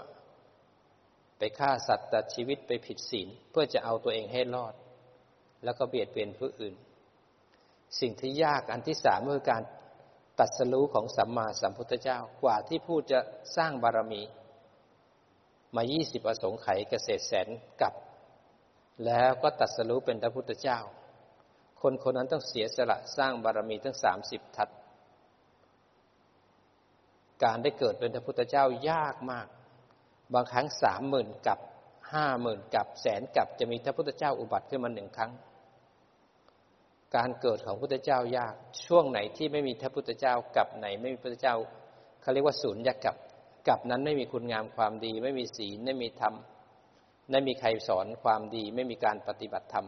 [1.37, 4.73] ไปฆ่าสัตว์ตัดชีวิตไปผิดศีลเพื่อจะเอาตัวเองให้รอด
[5.63, 6.75] แล้วก็เบียดเบียนผู้อื่น
[7.99, 9.63] สิ่งที่ยากอันที่สามคือการ
[10.39, 13.19] ตัดสรู้ของสัมมาสัมพุทธเจ้ากว่าที่ผู้จะ
[13.57, 14.21] สร้างบารมี
[15.75, 17.47] มายี่สิบอสงไขยเกษตรแสน
[17.81, 17.93] กับ
[19.05, 20.79] แล้วก็ตัดสรู้เป็นพระพุทธเจ้า
[21.81, 24.69] คนคนนั้นต้องเสียสละสร้างบารมีทั้งสามสิบทัศ
[27.43, 29.47] การได้เกิดเป็นพระพุทธเจ้ายากมาก
[30.33, 31.59] บางครั้งสามหมื่นกับ
[32.13, 35.31] ห้าหมื่นกับแสนกับจะมีพระพุทธเจ้าอุบัติขึ้นมาหนึ่งครั้ง
[37.15, 41.55] การเกิดของพุทธเจ้ายาก ช่วงไหนที่ไม่มีพระพุทธเจ้ากับไหน ไม่มีพระพุทธเจ้า
[42.21, 43.15] เขาเรียกว่าศูนย์ยกับ
[43.67, 46.33] กับนั้นไม่มีคุณงามความดี ไม่มีศีลไม่มีธรรม
[47.31, 49.87] ไม่มีใครสอนความดี ไม่มีการปฏิบัติธรรม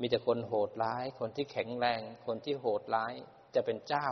[0.00, 3.12] มีแต่คนโหดร้าย คนที่แข็งแรง คนที่โหดร้าย
[3.54, 4.08] จะเป็นเจ้า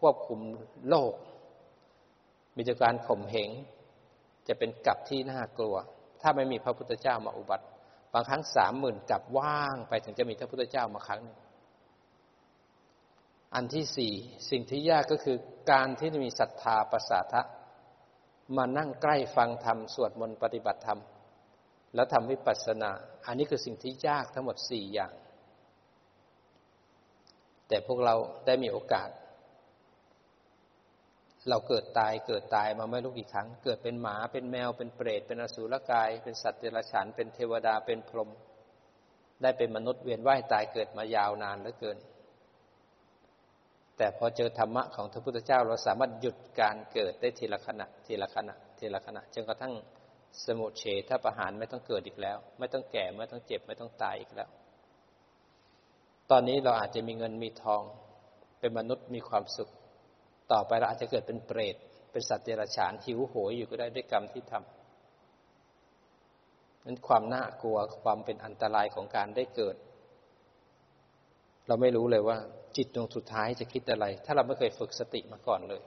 [0.00, 0.40] ควบคุม
[0.88, 1.14] โลก
[2.56, 3.50] มีแต่การข่มเหง
[4.48, 5.76] จะเป็นกับที่น่ากลัว
[6.22, 7.66] ถ้าไม่มีพระพุทธเจ้ามาอุบัติ
[8.12, 11.22] บางครั้งสามหมื่นกับว่างไปถึงจะมีพระพุทธเจ้ามาครั้ง
[13.54, 14.12] อันที่สี่
[14.50, 15.36] สิ่งที่ยากก็คือ
[15.70, 17.42] การที่มีศรัทธาประสาทะ
[18.56, 21.00] มานั่งใกล้ฟังธรรมสวดมนต์ปฏิบัติธรรม
[21.94, 22.90] แล้วทำวิปัสสนา
[23.26, 25.12] อันนี้คือสิ่งที่ยากทั้งหมดสี่อย่าง
[27.68, 28.14] แต่พวกเรา
[28.46, 29.08] ได้มีโอกาส
[31.50, 38.30] เราเกิดตายเกิดตายมาไม่รู้กี่ครั้ง เกิดเป็นหมาเป็นแมวเป็นเปรต เป็นอสุรกาย เป็นสัตว์เดรัจฉานเป็นเทวดาเป็นพรหม
[39.42, 41.98] ได้เป็นมนุษย์เวียนว่ายตายเกิดมายาวนานเหลือเกิน
[43.96, 49.74] แต่พอเจอธรรมะของพระพุทธเจ้าเราสามารถหยุดการเกิดได้ทีละขณะ ทีละขณะ ทีละขณะจนกระทั่ง
[50.44, 54.48] สมุเฉทประหารไม่ต้องเกิดอีกแล้ว ไม่ต้องแก่ไม่ต้องเจ็บไม่ต้องตายอีกแล้ว
[56.30, 57.82] ตอนนี้เราอาจจะมีเงินมีทอง
[58.58, 59.70] เป็นมนุษย์มีความสุข
[60.52, 61.76] ต่อไปเราอาจจะเกิดเป็นเปรต
[62.12, 64.62] เป็นสัตว์เดรัจฉานหิวโหยอยู่ก็ได้ด้วยกรรมที่ทำ
[66.84, 69.76] นั้นความน่ากลัวความเป็นอันตรายของการได้เกิด
[71.66, 72.36] เราไม่รู้เลยว่า
[72.76, 75.82] จิตดวงสุดท้ายจะคิดอะไร ถ้าเราไม่เคยฝึกสติมาก่อนเลย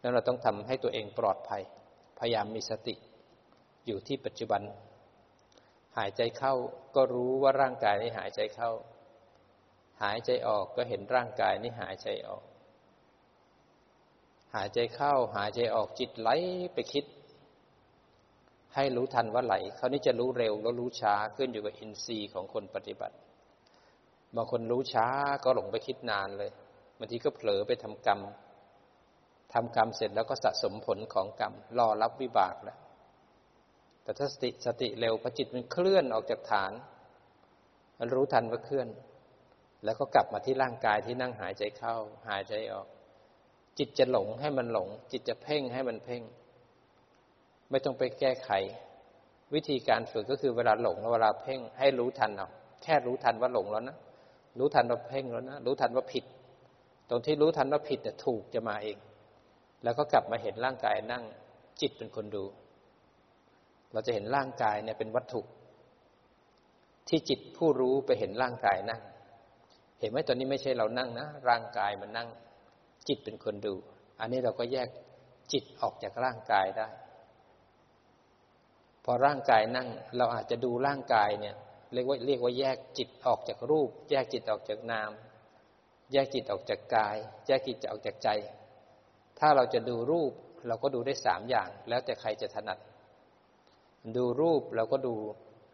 [0.00, 1.62] แล้วเราต้องทำให้ตัวเองปลอดภัย
[2.18, 2.94] พยายามมีสติ
[3.86, 4.62] อยู่ที่ปัจจุบัน
[5.98, 6.54] หายใจเข้า
[6.96, 8.70] ก็รู้ว่าร่างกายนี้หายใจเข้า
[10.02, 12.42] หายใจออกก็เห็นร่างกายนี้หายใจออก
[14.54, 16.30] หายใจเข้าหายใจออกจิตไหล
[16.74, 17.04] ไปคิด
[18.74, 23.16] ให้รู้ทันว่าไหลเขานี้จะรู้เร็วแล้วรู้ช้าขึ้นอยู่กับอินทรีย์ของคนปฏิบัติ
[24.36, 25.06] บางคนรู้ช้า
[25.44, 26.50] ก็หลงไปคิดนานเลย
[26.98, 28.20] บางทีก็เผลอไปทำกรรม
[29.52, 32.78] ทำกรรมเสร็จแล้วก็สะสมผลของกรรมรอรับวิบากแล้ว
[34.02, 36.72] แต่ถ้าสติสติเร็วพอจิตมันเคลื่อนออกจากฐาน
[37.98, 38.88] มันรู้ทันว่าเคลื่อน
[39.84, 41.96] แล้วก็กลับมาที่ร่างกายที่นั่งหายใจเข้า
[42.28, 42.86] หายใจออก
[43.80, 46.22] จิตจะหลงให้มันหลง จิตจะเพ่งให้มันเพ่ง
[47.70, 48.50] ไม่ต้องไปแก้ไข
[49.54, 52.48] วิธีการฝึกก็คือเวลาหลงเวลาเพ่งให้รู้ทันเอา
[52.82, 53.96] แค่รู้ทันว่าหลงแล้วนะ
[54.58, 56.24] รู้ทันว่าเพ่งแล้วนะรู้ทันว่าผิด
[57.08, 58.98] ตรงที่รู้ทันว่าผิดแต่ถูกจะมาเอง
[59.84, 61.24] แล้วก็กลับมาเห็นร่างกายนั่ง
[61.80, 62.44] จิตเป็นคนดู
[63.92, 65.40] เราจะเห็นร่างกายเนี่ยเป็นวัตถุ
[67.08, 69.00] ที่จิตผู้รู้ไปเห็นร่างกายนั่ง
[70.00, 72.28] เห็นไหมตอนนี้ไม่ใช่เรานั่งนะร่างกายมันนั่ง
[73.08, 73.74] จิตเป็นคนดู
[74.20, 74.88] อันนี้เราก็แยก
[75.52, 76.88] จิตออกจากร่างกายได้
[79.04, 81.56] พอร่างกายนั่ง เราอาจจะดูร่างกายเนี่ย
[81.92, 85.10] เรียกว่าเรียกว่าแยกจิตออกจากรูป แยกจิตออกจากนาม
[86.12, 88.28] แยกจิตออกจากกาย แยกจิตออกจากใจ
[89.38, 90.32] ถ้าเราจะดูรูป
[90.66, 92.78] เราก็ดูได้สามอย่าง แล้วแต่ใครจะถนัด
[94.16, 95.14] ดูรูปเราก็ดู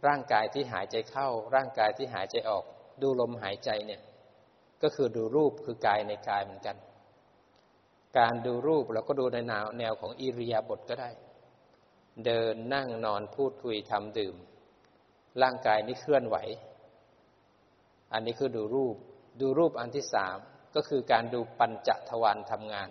[0.06, 2.64] ร่างกายที่หายใจเข้า ร่างกายที่หายใจออก
[3.02, 4.00] ดูลมหายใจเนี่ย
[4.82, 6.76] ก็คือดูรูปคือกายในกายเหมือนกัน
[8.18, 11.10] การดูรูปเราก็ดูในแนวแนวของอิริยาบถก็ได้
[12.24, 14.34] เดินนั่งนอนพูดคุยทำดื่ม
[15.42, 16.36] ร่างกายนี้เคลื่อนไหว
[18.12, 18.96] อันนี้คือดูรูป
[19.40, 20.36] ดูรูปอันที่สาม
[20.74, 22.88] ก็คือการดูปัญจทวารทำงาน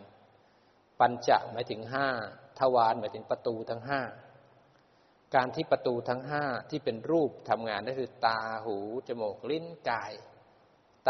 [0.99, 2.07] ปัญจหมายถึงห้า
[2.59, 4.01] ทวารหมายถึงประตูทั้งห้า
[5.35, 10.11] การที่ประตูทั้งห้าที่เป็นรูปทำงานก็คือตาหู จมูกลิ้นกาย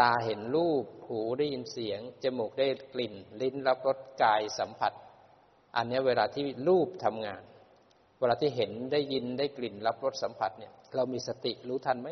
[0.08, 4.92] าเห็นรูป หูได้ยินเสียง จมูกได้กลิ่น ลิ้นรับรสกายสัมผัส
[5.76, 7.42] อันนี้เวลาที่รูปทำงาน
[8.18, 12.08] เวลาที่เห็นได้ยินได้กลิ่นรับรสสัมผัสเนี่ย เรามีสติรู้ทันไหม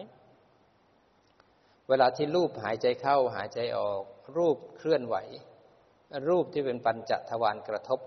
[1.89, 4.03] เวลาที่รูปหายใจเข้าหายใจออก
[4.37, 5.17] รูปเคลื่อนไหว
[6.29, 8.01] รูปที่เป็นปัญจทวารกระทบ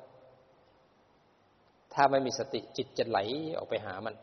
[1.93, 3.19] ถ้าไม่มีสติจิตจะไหล
[3.57, 4.15] ออกไปหามัน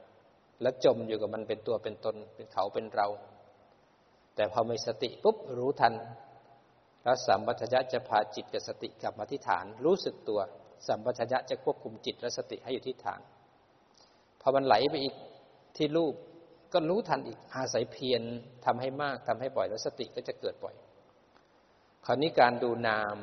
[0.62, 3.08] แล้วจมอยู่กับมันเป็นตัวเป็นตนเป็นเขาเป็นเรา
[4.34, 5.94] แต่พอมีสติปุ๊บรู้ทัน
[7.04, 10.40] แล้วสัมปชัญญะจะพาจิตกับสติกลับมาที่ฐาน รู้สึกตัว
[10.86, 13.20] สัมปชัญญะจะควบคุมจิตและสติให้อยู่ที่ฐาน
[14.40, 15.14] พอมันไหลไปอีก
[15.76, 16.14] ที่รูป
[16.72, 18.22] ก็รู้ทันอีกอาศัยเพียร
[18.64, 20.74] ทำให้มากทำให้บ่อยแล้วสติก็จะเกิดบ่อย
[22.06, 23.16] คราวนี้การดูนาม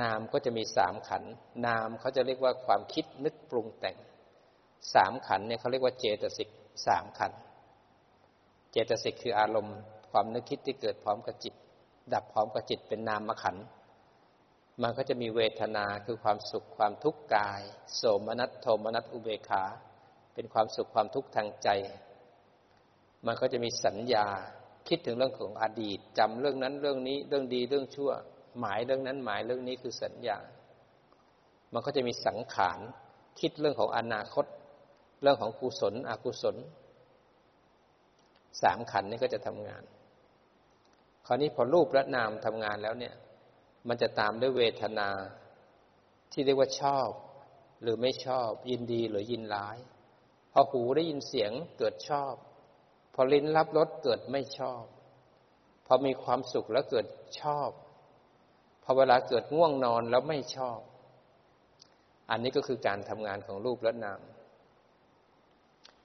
[0.00, 1.22] นามก็จะมีสามขัน
[1.66, 3.96] นามเขาจะเรียกว่าความคิดนึกปรุงแต่ง
[4.94, 6.48] สามขันเนี่ยเขาเรียกว่าเจตสิก
[6.86, 7.32] สามขัน
[8.70, 9.78] เจตสิกคืออารมณ์
[10.10, 11.54] ความนึกคิดที่เกิดพร้อมกับจิต
[12.12, 13.56] ดับพร้อมกับจิตเป็นนามขัน
[14.82, 17.62] มันก็จะมีเวทนาคือความสุขความทุกข์กาย
[17.96, 19.64] โสมนัสโทมนัสอุเบขา
[20.34, 21.68] เป็นความสุขความทุกข์ทางใจ
[23.26, 24.26] มันก็จะมีสัญญา
[24.88, 28.10] คิดถึงเรื่องของอดีตจำเรื่องนั้นเรื่องนี้เรื่องดีเรื่องชั่ว
[28.58, 30.38] หมายเรื่องนั้นหมายเรื่องนี้คือสัญญา
[31.72, 32.78] มันก็จะมีสังขาร
[33.40, 34.46] คิดเรื่องของอนาคต
[35.22, 36.56] เรื่องของกุศล อกุศล
[38.62, 39.82] สามขันนี้ก็จะทำงาน
[41.26, 43.14] คราวนี้พอรูปและนามทำงานแล้วเนี่ย
[43.88, 45.08] มันจะตามด้วยเวทนา
[46.32, 47.08] ที่เรียกว่าชอบ
[47.82, 49.78] หรือไม่ชอบ ยินดีหรือยินร้าย
[50.52, 52.34] พอหูได้ยินเสียงเกิดชอบ
[53.14, 54.84] พอลิ้นรับรสเกิดไม่ชอบ
[55.86, 57.06] พอมีความสุขแล้วเกิด
[57.40, 57.70] ชอบ
[58.84, 60.80] พอเวลาเกิดง่วงนอนแล้วไม่ชอบ
[62.30, 64.20] อันนี้ก็คือการทำงานของรูปและนาม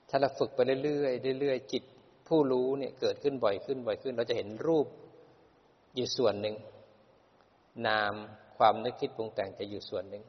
[0.10, 1.84] ถ้าเราฝึกไปเรื่อยๆเรื่อยๆจิต
[2.32, 4.88] ผู้รู้เนี่ยเกิดขึ้นบ่อยขึ้นบ่อยขึ้น เราจะเห็นรูป
[5.96, 6.56] อยู่ส่วนหนึ่ง
[7.88, 8.14] นาม
[8.58, 10.24] ความนึกคิดปรุงแต่งจะอยู่ส่วนหนึ่ง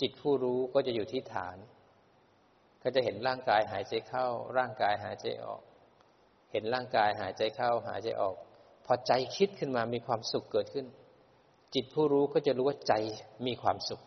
[0.00, 1.56] จิตผู้รู้ก็จะอยู่ที่ฐาน
[2.82, 4.26] ก็จะเห็นร่างกายหายใจเข้า
[4.58, 5.62] ร่างกายหายใจออก
[6.52, 8.34] เห็นร่างกายหายใจเข้า หายใจออก
[8.86, 10.86] พอใจคิดขึ้นมามีความสุขเกิดขึ้น
[11.74, 12.94] จิตผู้รู้ก็จะรู้ว่าใจ
[13.46, 14.02] มีความสุข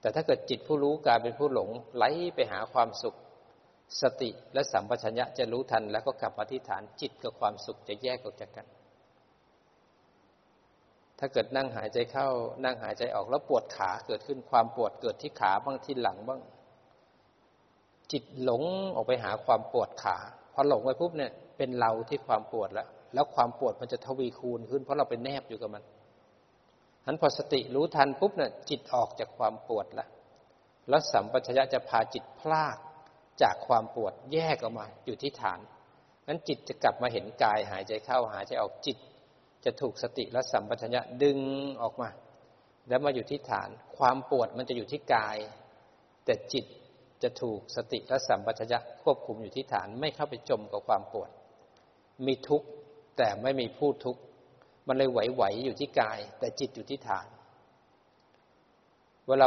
[0.00, 3.16] แต่ถ้าเกิดจิตผู้รู้กลายเป็นผู้หลงไหลไปหาความสุข
[4.02, 8.66] สติและสัมปชัญญะจะรู้ทัน แล้วก็กลับมาที่ฐานจิตกับความสุขจะแยกออกจากกัน
[11.18, 12.28] ถ้าเกิดนั่งหายใจเข้า
[12.64, 16.40] นั่งหายใจออกแล้วปวดขาเกิดขึ้นความปวดเกิดที่ขาบ้างที่หลังบ้าง
[18.12, 18.62] จิตหลง
[18.94, 20.16] ออกไปหาความปวดขา
[20.52, 25.82] พอหลงไปปุ๊บเนี่ยเป็นเราที่ความปวดแล้ว แล้วความปวดมันจะทวีคูณขึ้น เพราะเราเป็นแนบอยู่กับมัน
[27.06, 30.08] นั้นพอสติรู้ทันปุ๊บเนี่ยจิตออกจากความปวดแล้ว
[30.88, 32.78] แล้วสัมปชัญญะจะพาจิตพลาก
[33.42, 35.60] จากความปวดแยกออกมาอยู่ที่ฐาน
[36.28, 38.96] นั้นจิตจะกลับมาเห็นกายหายใจเข้าหายใจออกจิต
[39.64, 41.38] จะถูกสติและสัมปชัญญะดึง
[41.82, 42.08] ออกมา
[42.88, 45.36] แล้วมาอยู่ที่ฐาน ความปวดมันจะอยู่ที่กาย
[46.24, 46.64] แต่จิต
[47.22, 51.30] จะถูกสติและสัมปชัญญะควบคุมอยู่ที่ฐานไม่เข้าไปจมกับความปวด
[52.26, 52.66] มีทุกข์
[53.16, 54.20] แต่ไม่มีผู้ทุกข์
[54.86, 57.26] มันเลยไหวๆอยู่ที่กาย แต่จิตอยู่ที่ฐาน
[59.28, 59.46] เวลา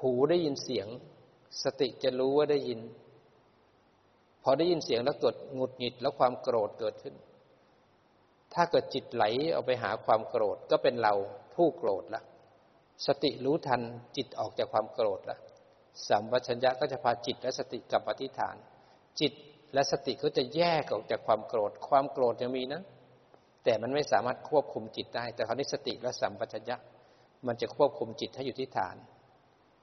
[0.00, 0.88] หูได้ยินเสียง
[1.62, 2.80] สติจะรู้ว่าได้ยิน
[4.48, 7.14] พอได้ยินเสียงแล้วเกิดหงุดหงิดแล้วความโกรธเกิดขึ้น
[8.54, 11.14] ถ้าเกิดจิตไหลเอาไปหาความโกรธก็เป็นเรา
[11.54, 12.22] ผู้โกรธละ
[13.06, 13.82] สติรู้ทัน
[14.16, 15.38] จิตออกจากความโกรธละ
[16.08, 18.56] สัมปชัญญะก็จะพาจิตและสติกลับมาที่ฐาน
[19.20, 19.32] จิต
[19.74, 22.82] และสติก็จะแยกออกจากความโกรธ ความโกรธยังมีนะ
[23.64, 26.76] แต่มันไม่สามารถควบคุมจิตได้ แต่คราวนี้สติและสัมปชัญญะ
[27.46, 28.96] มันจะควบคุมจิตให้อยู่ที่ฐาน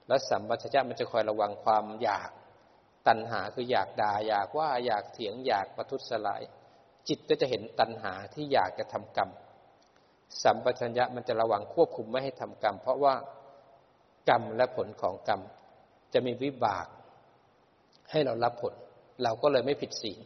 [0.08, 2.32] และสัมปชัญญะมันจะคอยระวังความอยาก
[3.08, 6.42] ตัณหาคืออยากด่าอยากว่าอยากเถียงอยากประทุษร้าย
[7.08, 9.30] จิตก็จะเห็นตัณหาที่อยากจะทำกรรม
[10.44, 13.16] สัมปชัญญะมันจะระวังควบคุมไม่ให้ทำกรรม เพราะว่า
[14.30, 15.42] กรรมและผลของกรรม
[16.14, 16.88] จะมีวิบาก
[18.12, 18.74] ให้เรารับผล
[19.24, 20.20] เราก็เลยไม่ผิดศีล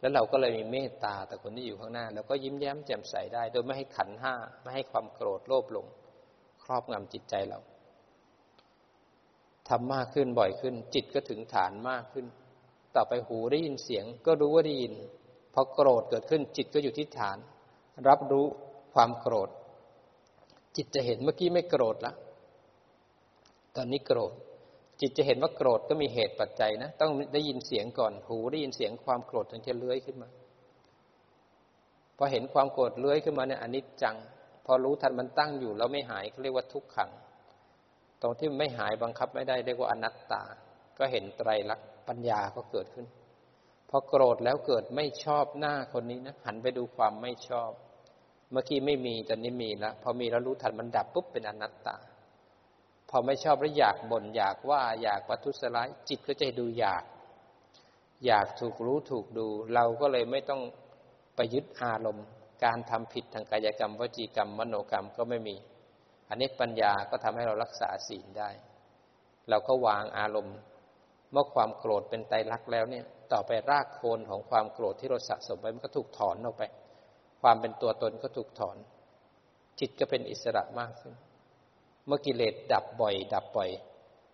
[0.00, 5.86] แล้วเราก็เลยมีเมตตาแต่คนที่อยู่ข้างหน้าแล้วก็ยิ้มแย้มแจ่มใสได้ โดยไม่ให้ขันห้าไม่ให้ความโกรธโลภหลง
[6.62, 7.58] ครอบงำจิตใจเรา
[9.68, 12.26] ทำมากขึ้นบ่อยขึ้น จิตก็ถึงฐานมากขึ้น
[12.96, 14.92] ต่อไปหูได้ยินเสียง ก็รู้ว่าได้ยิน
[15.54, 17.38] พอโกรธเกิดขึ้น จิตก็อยู่ที่ฐาน
[18.08, 18.46] รับรู้
[18.94, 19.50] ความโกรธ
[20.76, 22.12] จิตจะเห็นเมื่อกี้ไม่โกรธละ
[23.76, 24.32] ตอนนี้โกรธ
[25.00, 30.28] จิตจะเห็นว่าโกรธก็มีเหตุปัจจัยนะ ต้องได้ยินเสียงก่อน หูได้ยินเสียงความโกรธถึงจะเลื้อยขึ้นมา
[32.16, 34.16] พอเห็นความโกรธเลื้อยขึ้นมาเนี่ยอนิจจัง
[34.66, 37.10] พอรู้ทันมันตั้งอยู่แล้วไม่หายเขาเรียกว่าทุกขัง
[38.22, 40.42] ตรงที่ไม่หายบังคับไม่ได้เรียกว่าอนัตตา
[40.98, 43.06] ก็เห็นไตรลักษณ์ปัญญาก็เกิดขึ้น
[43.90, 47.70] พอโกรธแล้วเกิดไม่ชอบหน้าคนนี้นะหันไปดูความไม่ชอบ
[48.50, 51.96] เมื่อกี้ไม่มีตอนนี้มีแล้วพอมีแล้วรู้ทันมันดับปุ๊บเป็นอนัตตา
[53.10, 57.04] พอไม่ชอบแล้วอยากบน่นอยากว่าอยากประทุษร้ายจิตก็จะดูอยาก
[58.26, 60.62] อยากถูกรู้ถูกดู เราก็เลยไม่ต้อง
[61.36, 62.26] ไปยึดอารมณ์
[62.64, 65.56] การทำผิดทางกายกรรมวจีกรรม มโนกรรมก็ไม่มี
[66.28, 68.50] อันนี้ปัญญาก็ทำให้เรารักษาศีลได้
[69.50, 70.56] เราก็วางอารมณ์
[71.32, 76.62] เมื่อความโกรธเป็นไตรลักษณ์แล้วเนี่ย ต่อไปรากโคนของความโกรธที่เราสะสมไว้มันก็ถูกถอนออกไป
[77.42, 78.76] ความเป็นตัวตนก็ถูกถอน
[79.80, 81.14] จิตก็เป็นอิสระมากขึ้น
[82.06, 83.70] เมื่อกิเลสดับบ่อย ดับบ่อย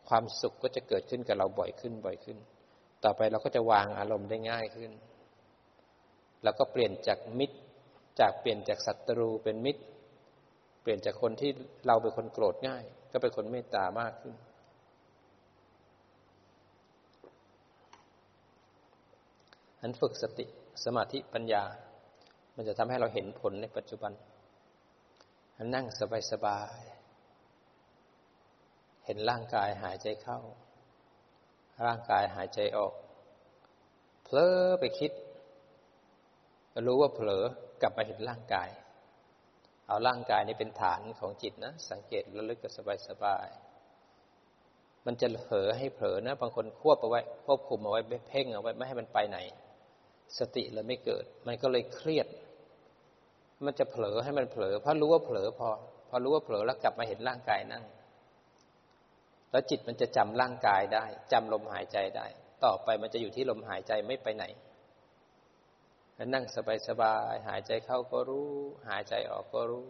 [0.08, 2.38] ความสุขก็จะเกิดขึ้นกับเราบ่อยขึ้นบ่อยขึ้น
[3.04, 4.90] ต่อไปเราก็จะวางอารมณ์ได้ง่ายขึ้น
[6.42, 7.56] แล้วก็เปลี่ยนจากมิตร
[8.20, 9.82] จากเปลี่ยนจากศัตรูเป็นมิตร
[10.82, 11.50] เปลี่ยนจากคนที่
[11.86, 14.34] เราเป็นคนโกรธง่าย ก็เป็นคนเมตตามากขึ้น
[19.80, 20.46] อันฝึกสติ
[20.84, 21.64] สมาธิปัญญา
[22.56, 24.12] มันจะทำให้เราเห็นผลในปัจจุบัน
[25.56, 25.86] อันนั่ง
[26.32, 30.40] สบายๆเห็นร่างกายหายใจเข้า
[31.86, 32.92] ร่างกายหายใจออก
[34.24, 35.12] เผลอไปคิด
[36.86, 37.44] รู้ว่าเผลอ
[37.82, 38.68] กลับมาเห็นร่างกาย
[39.88, 42.72] เอาร่างกายนี้เป็นฐานของจิตนะ สังเกตระลึกกับ
[43.08, 49.38] สบายๆมันจะเผลอให้เผลอนะ บางคนควบเอาไว้ ควบคุมเอาไว้เพ่งเอาไว้ไม่ให้มันไปไหน
[50.38, 52.26] สติเลยไม่เกิด มันก็เลยเครียด
[53.64, 55.68] มันจะเผลอให้มันเผลอเพราะรู้ว่าเผลอพอ
[56.08, 57.84] พอรู้ว่าเผลอแล้วกลับมาเห็นร่างกายนั่ง
[59.50, 62.26] แล้วจิตมันจะจำร่างกายได้จำลมหายใจได้
[62.64, 64.44] ต่อไปมันจะอยู่ที่ลมหายใจไม่ไปไหน
[66.34, 66.44] นั่ง
[66.88, 68.50] สบายๆหายใจเข้าก็รู้
[68.88, 69.88] หายใจออกก็รู้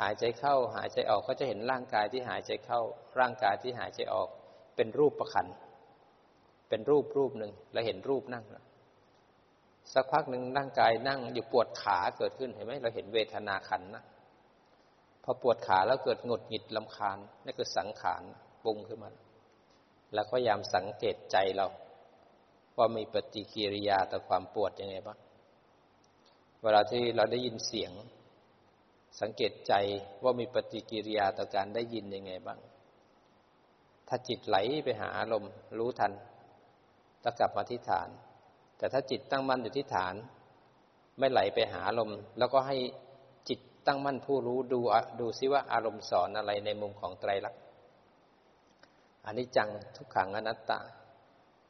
[0.00, 2.80] หายใจเข้า หายใจออกก็จะเห็นร่างกายที่หายใจเข้า
[3.18, 4.28] ร่างกายที่หายใจออก
[4.76, 5.46] เป็นรูปประคัน
[6.68, 8.44] เป็นรูปรูปหนึ่งแล้วเห็นรูปนั่ง
[9.92, 14.04] สักพักหนึ่งร่างกายนั่งอยู่ปวดขาเกิดขึ้นเห็นไหมเราเห็นเวทนาขันนะ
[15.24, 18.22] พอปวดขาแล้วเกิดหงุดหงิดลำคาญนั่นคือสังขาร
[18.64, 19.10] ปรุงขึ้นมา
[20.14, 21.66] แล้วก็ยามสังเกตใจเรา
[22.76, 25.18] ว่ามีปฏิกิริยาต่อความปวดยังไงบ้าง
[26.62, 27.92] เวลาที่เราได้ยินเสียง
[29.20, 29.72] สังเกตใจ
[30.22, 32.58] ว่ามีปฏิกิริยาต่อการได้ยินยังไงบ้าง
[34.08, 36.12] ถ้าจิตไหลไปหาอารมณ์รู้ทัน
[37.22, 38.08] ตะกลับมาที่ฐาน
[38.78, 40.14] แต่ถ้าจิตตั้งมั่นอยู่ที่ฐาน
[41.18, 42.76] ไม่ไหลไปหาอารมณ์ แล้วก็ให้
[43.48, 44.80] จิตตั้งมั่นผู้รู้ดู
[45.20, 47.60] ดูซิว่าอารมณ์สอนอะไรในมุมของไตรลักษณ์
[49.24, 50.80] อันนี้จังทุกขังอนัตตา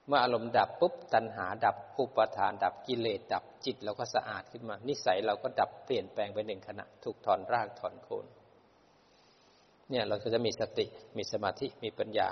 [0.07, 8.27] เมื่ออารมณ์ดับปุ๊บตัณหาดับอุปทาน ดับกิเลสดับจิตเราก็สะอาดขึ้นมา นิสัยเราก็ดับเปลี่ยนแปลงไปหนึ่งขณะ ถูกถอนรากถอนโคน
[9.91, 10.87] เนี่ยเราก็จะมีสติ
[11.17, 12.29] มีสมาธิมีปัญญา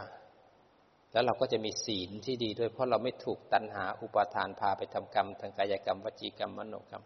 [1.12, 7.04] แล้วเราก็จะมีศีลที่ดีด้วยเพราะเราไม่ถูกตัณหาอุปาทานพาไปทำกรรม ทางกายกรรม วจีกรรมมโนกรรม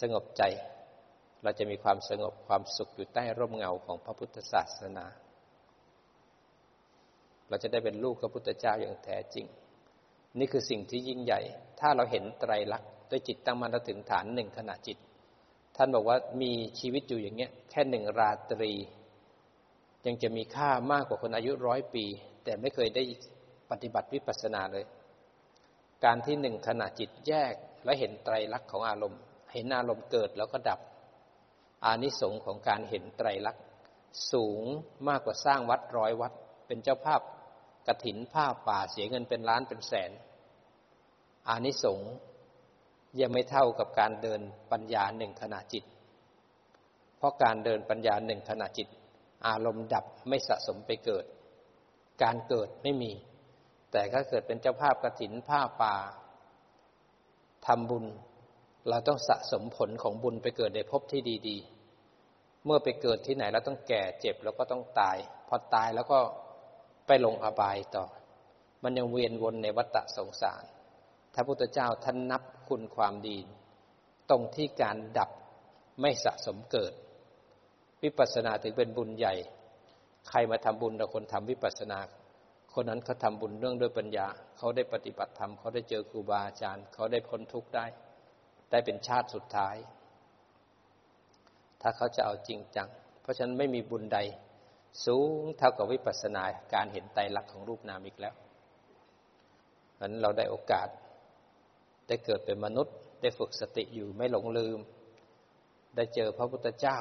[0.00, 0.42] สงบใจ
[1.42, 5.06] เราจะมีความสงบความสุขอยู่ใต้ร่มเงาของพระพุทธศาสนา
[7.48, 9.46] เราจะได้เป็นลูกพระพุทธเจ้าอย่างแท้จริง
[10.38, 11.40] นี่คือสิ่งที่ยิ่งใหญ่
[11.80, 14.98] ถ้าเราเห็นไตรลักษณ์ด้วยจิตตั้งมั่นถึงฐานหนึ่งขณะจิต
[15.76, 18.72] ท่านบอกว่ามีชีวิตอยู่อย่างเงี้ยแค่หนึ่งราตรี
[20.06, 22.04] ยังจะมีค่ามากกว่าคนอายุร้อยปี
[22.44, 23.02] แต่ไม่เคยได้
[23.70, 24.84] ปฏิบัติวิปัสสนาเลย
[26.04, 27.54] การที่หนึ่งขณะจิตแยก
[27.84, 29.20] และเห็นไตรลักษณ์ของอารมณ์
[29.52, 30.80] เห็นอารมณ์เกิดแล้วก็ดับ
[31.84, 33.64] อานิสงส์ของการเห็นไตรลักษณ์
[34.32, 34.64] สูง
[35.08, 36.32] มากกว่าสร้างวัดร้อยวัด
[36.66, 37.20] เป็นเจ้าภาพ
[37.86, 40.10] กระถินผ้าป่าเสียเงินเป็นล้านเป็นแสน
[41.48, 42.12] อานิสงส์
[43.20, 44.40] ยังไม่เท่ากับการเดิน
[44.72, 45.84] ปัญญาหนึ่งขณะจิต
[47.16, 48.88] เพราะการเดินปัญญาหนึ่งขณะจิต
[49.46, 51.24] อารมณ์ดับไม่สะสมไปเกิด
[52.22, 53.12] การเกิดไม่มี
[53.92, 55.96] แต่ถ้าเกิดเป็นเจ้าภาพกระถินผ้าป่า
[57.66, 58.04] ทำบุญ
[58.88, 61.58] เราต้องสะสมผลของบุญไปเกิดในภพที่ดี
[62.10, 65.16] ๆ เมื่อไปเกิดที่ไหนเราต้องแก่เจ็บแล้วก็ต้องตาย
[65.48, 66.18] พอตายแล้วก็
[67.06, 68.04] ไปลงอบายต่อ
[68.82, 70.64] มันยังเวียนวนในวัฏสงสาร
[71.34, 73.38] ถ้าพุทธเจ้าท่านนับคุณความดี
[74.30, 75.30] ตรงที่การดับ
[76.00, 76.92] ไม่สะสมเกิด
[78.02, 79.34] วิปัสสนาถึงเป็นบุญใหญ่
[80.28, 81.98] ใครมาทำบุญแต่คนทำวิปัสสนา
[82.72, 87.86] คนนั้นเขาทาบุญเรื่องด้วยปัญญา เขาได้ปฏิบัติธรรมเขาได้เจอครูบาอาจารย์ เขาได้พ้นทุกข์ได้
[88.70, 89.76] ได้เป็นชาติสุดท้าย
[91.80, 92.88] ถ้าเขาจะเอาจริงจัง
[93.20, 94.18] เพราะฉะนั้นไม่มีบุญใด
[95.06, 96.42] สูงเท่ากับวิปัสสนา
[96.74, 98.34] การเห็นไตรลักษณ์ของรูปนามอีกแล้ว
[99.94, 100.88] เพราะนั้นเราได้โอกาส
[102.08, 104.78] ได้เกิดเป็นมนุษย์ ได้ฝึกสติอยู่ไม่หลงลืม
[105.96, 106.98] ได้เจอพระพุทธเจ้า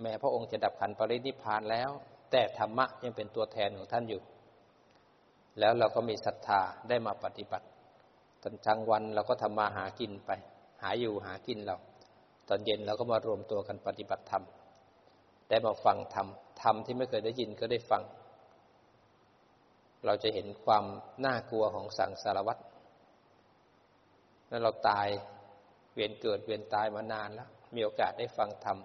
[0.00, 1.90] แม้พระองค์จะดับขันปรินิพานแล้ว
[2.30, 4.20] แต่ธรรมะยังเป็นตัวแทนของท่านอยู่
[5.58, 7.66] แล้วเราก็มีศรัทธาได้มาปฏิบัติ
[8.42, 10.30] ตอนกลางวันเราก็ทำมาหากินไป
[10.82, 11.76] หาอยู่หากินเรา
[12.48, 14.44] ตอนเย็นเราก็มารวมตัวกันปฏิบัติธรรม
[15.50, 16.28] ได้มาฟังธรรม
[16.62, 18.02] ธรรมที่ไม่เคยได้ยินก็ได้ฟัง
[20.06, 20.84] เราจะเห็นความ
[21.24, 22.62] น่ากลัวของสังสารวัตร
[24.50, 25.08] นั้นเราตาย
[25.94, 28.78] เวียนเกิดเวียนตายมานานแล้ว มีโอกาสได้ฟังธรรม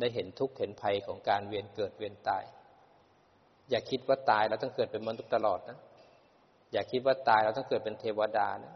[0.00, 2.44] ได้เห็นทุกข์เห็นภัยของการเวียนเกิดเวียนตาย
[3.70, 5.78] อย่าคิดว่าตายเราต้องเกิดเป็นมนุษย์ตลอดนะ
[6.72, 8.74] อย่าคิดว่าตายเราต้องเกิดเป็นเทวดานะ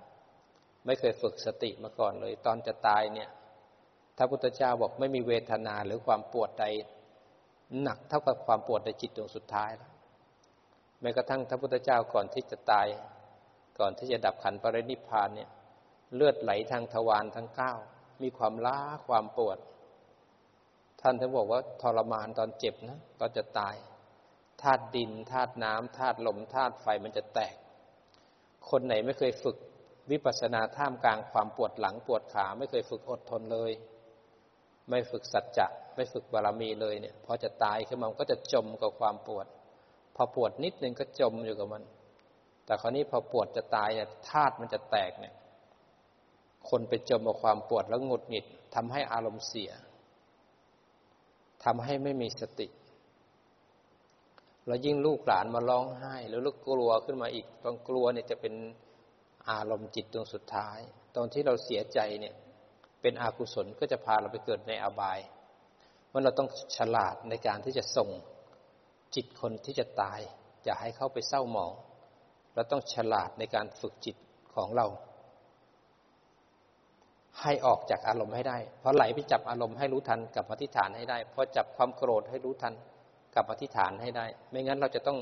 [0.86, 3.30] ไม่เคยฝึกสติมาก่อนเลย ตอนจะตายเนี่ย
[4.16, 6.64] ถ้าพุทธเจ้าบอกไม่มีเวทนาหรือความปวดใด
[7.80, 9.90] หนักเท่ากับความปวดในจิตดวงสุดท้ายแล้ว
[11.00, 12.86] แม้กระทั่งพระพุทธเจ้าก่อนที่จะตาย
[13.78, 15.50] ก่อนที่จะดับขันปรินิพานเนี่ย
[16.14, 17.72] เลือดไหลทางทวารทั้งเก้า
[18.22, 19.60] มีความล้าความปวดท
[21.00, 23.76] ท่านถึงบอกว่าทรมานตอนเจ็บนะตอนจะตาย
[24.62, 27.54] ธาตุดินธาตุน้ำธาตุลมธาตุไฟมันจะแตก
[28.70, 29.56] คนไหนไม่เคยฝึก
[30.10, 33.72] วิปัสสนาท่ามกลางความปวดหลังปวดขา ไม่เคยฝึกอดทนเลย
[34.88, 35.66] ไม่ฝึกสัจจะ
[35.96, 39.46] ไม่ฝึกบารมีเลยเนี่ยพอจะตายขึ้นมาก็จะจมกับความปวด
[40.16, 41.82] พอปวดนิดนึงก็จมอยู่กับมัน
[42.64, 45.34] แต่คราวนี้พอปวดจะตายเนี่ยธาตุมันจะแตกเนี่ย
[46.68, 49.72] คนไปจมกับความปวดแล้วหงุดหงิดทำให้อารมณ์เสีย
[51.64, 52.68] ทำให้ไม่มีสติ
[54.66, 58.54] แล้วยิ่งลูกหลานมาร้องไห้ แล้วลูกกลัวขึ้นมาอีกตอนกลัวเนี่ยจะเป็น
[59.50, 60.78] อารมณ์จิตดวงสุดท้าย
[61.16, 62.34] ตอนที่เราเสียใจเนี่ย
[63.02, 65.18] เป็นอากุศลก็จะพาเราไปเกิดในอบาย
[66.12, 68.08] มันเราต้องฉลาดในการที่จะส่ง
[69.14, 70.20] จิตคนที่จะตาย
[70.64, 71.72] อย่าให้เขาไปเศร้าหมอง
[72.54, 74.16] เราต้องฉลาดในการฝึกจิต
[74.54, 74.86] ของเรา
[77.40, 82.74] ให้ออกจากอารมณ์ให้ได้ เพอไหลไปจับอารมณ์ให้รู้ทันกับอธิษฐานให้ได้พอจับความโกรธให้รู้ทัน
[83.34, 85.18] กับอธิษฐานให้ได้ ไม่งั้นเราจะต้อง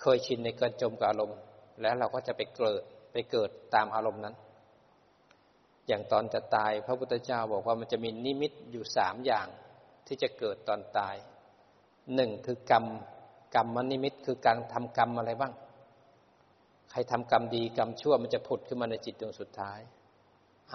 [0.00, 1.38] เคยชินในการจมกับอารมณ์
[1.80, 2.82] แล้วเราก็จะไปเกิด
[3.12, 4.34] ไปเกิดตามอารมณ์นั้น
[5.88, 9.46] อย่างตอนจะตายพระพุทธเจ้าบอกว่ามันจะมีนิมิตอยู่สามอย่าง
[10.06, 11.16] ที่จะเกิดตอนตาย
[12.14, 12.84] หนึ่งคือกรรม
[13.54, 15.52] กรรมมนิมิตคือการทำกรรมอะไรบ้าง
[16.90, 19.80] ใครทำกรรมดีกรรมชั่วมันจะผุดขึ้นมาในจิตดวงสุดท้าย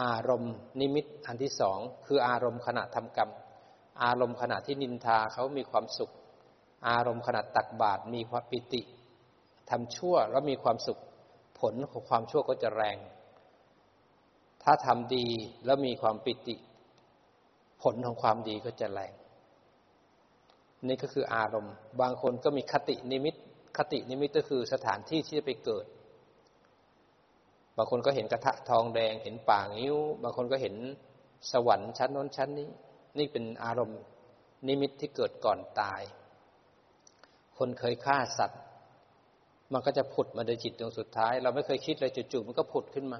[0.01, 3.29] อารมณ์นิมิตอันที่สองคืออารมณ์ขณะทำกรรม
[4.03, 6.11] อารมณ์ขณะที่นินทาเขามีความสุข
[6.87, 8.81] อารมณ์ขนาดตักบาตรมีความปิติ
[9.69, 10.99] ทำชั่วแล้วมีความสุข
[11.59, 12.97] ผลของความชั่วก็จะแรง
[14.63, 15.27] ถ้าทำดี
[15.65, 16.55] แล้วมีความปิติ
[17.81, 19.13] ผลของความดีก็จะแรง
[20.87, 23.35] นี่ก็คืออารมณ์ บางคนก็มีคตินิมิต
[23.77, 25.85] คตินิมิตก็คือสถานที่ที่จะไปเกิด
[27.77, 30.75] บางคนก็เห็นกระทะทองแดง เห็นป่างิ้ว บางคนก็เห็น
[31.51, 32.67] สวรรค์ชั้นน้นชั้นนี้
[33.17, 34.01] นี่เป็นอารมณ์
[34.67, 36.01] นิมิตที่เกิดก่อนตาย
[37.57, 38.61] คนเคยฆ่าสัตว์
[39.73, 43.19] มันก็จะผุดมาในจิตดวงสุดท้าย เราไม่เคยคิดเลยจู่ๆมันก็ผุดขึ้นมา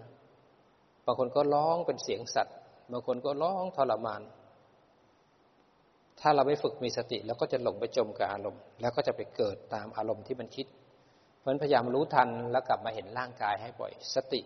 [1.05, 2.55] บางคนก็ร้องเป็นเสียงสัตว์
[2.91, 4.21] บางคนก็ร้องทรมาน
[6.21, 10.67] ถ้าเราไม่ฝึกมีสติแล้วก็จะหลงไปจมกับอารมณ์ แล้วก็จะไปเกิดตามอารมณ์ที่มันคิด
[11.39, 14.41] เพราะพยายามรู้ทันแล้วกลับมาเห็นร่างกายให้บ่อย สติ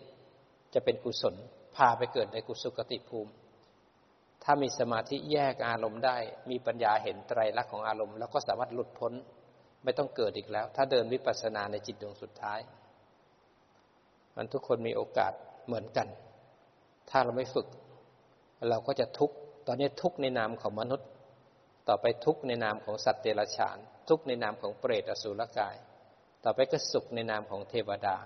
[0.74, 1.36] จะเป็นกุศล
[1.76, 3.32] พาไปเกิดในกุศลกติภูมิ
[4.43, 6.17] ถ้ามีสมาธิแยกอารมณ์ได้
[6.49, 9.13] มีปัญญาเห็นไตรลักษณ์ของอารมณ์แล้วก็สามารถหลุดพ้น
[9.84, 12.59] ไม่ต้องเกิดอีกแล้ว ถ้าเดินวิปัสสนาในจิตดวงสุดท้าย
[14.36, 15.34] มันทุกคนมีโอกาส
[15.65, 16.07] เหมือนกัน
[17.09, 17.67] ถ้าเราไม่ฝึก
[18.69, 19.36] เราก็จะทุกข์
[19.67, 21.07] ตอนนี้ทุกข์ในนามของมนุษย์
[21.88, 23.78] ต่อไปทุกในนามของสัตว์เดรัจฉาน
[24.10, 25.76] ทุกในนามของเปรตอสุรกาย
[26.44, 28.18] ต่อไปก็สุขในนามของเทวดา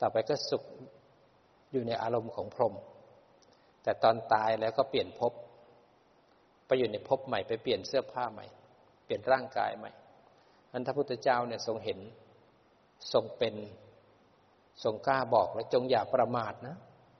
[0.00, 0.64] ต่อไปก็สุข
[1.72, 2.74] อยู่ในอารมณ์ของพรหม
[3.82, 5.32] แต่ตอนตายแล้วก็เปลี่ยนภพ
[6.66, 8.46] ไปอยู่ในภพใหม่ไปเปลี่ยนเสื้อผ้าใหม่
[9.04, 9.90] เปลี่ยนร่างกายใหม่
[10.72, 11.98] นั้นพระพุทธเจ้าเนี่ยทรงเห็น
[13.12, 13.54] ทรงเป็น
[14.84, 16.76] ทรงกล้าบอกและจงอย่าประมาทนะ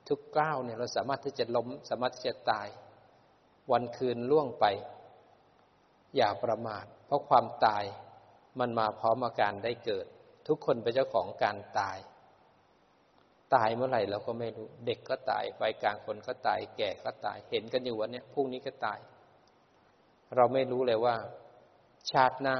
[0.07, 2.67] ทุกก้าวเนี่ยเราสามารถที่จะล้มสามารถที่จะตาย
[3.71, 4.65] วันคืนล่วงไป
[6.15, 7.83] อย่าประมาท เพราะความตาย
[8.59, 10.05] มันมาพร้อมอาการได้เกิด
[10.47, 11.97] ทุกคนเป็นเจ้าของการตาย
[13.55, 18.99] ตายเมื่อไหร่เราก็ไม่รู้ เด็กก็ตายวัยกลางคนก็ตาย แก่ก็ตาย เห็นกันอยู่วันนี้พรุ่งนี้ก็ตาย
[20.35, 21.15] เราไม่รู้เลยว่า
[22.11, 22.57] ชาติหน้า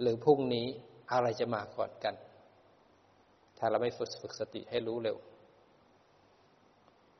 [0.00, 0.66] หรือพรุ่งนี้
[1.12, 2.14] อะไรจะมาก่อนกัน
[3.58, 5.16] ถ้าเราไม่ฝึกฝึกสติให้รู้เร็ว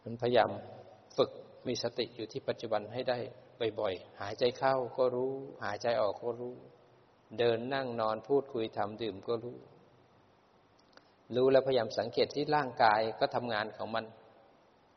[0.03, 0.51] มันพยายาม
[1.16, 1.30] ฝึก
[1.68, 3.18] มีสติอยู่ที่ปัจจุบันให้ได้
[3.81, 5.33] บ่อยๆ หายใจเข้าก็รู้
[5.65, 6.55] หายใจออกก็รู้
[7.39, 9.59] เดินนั่งนอนพูดคุยทำดื่มก็รู้
[11.35, 14.05] รู้แล้วพยายามสังเกตที่ร่างกายก็ทำงานของมัน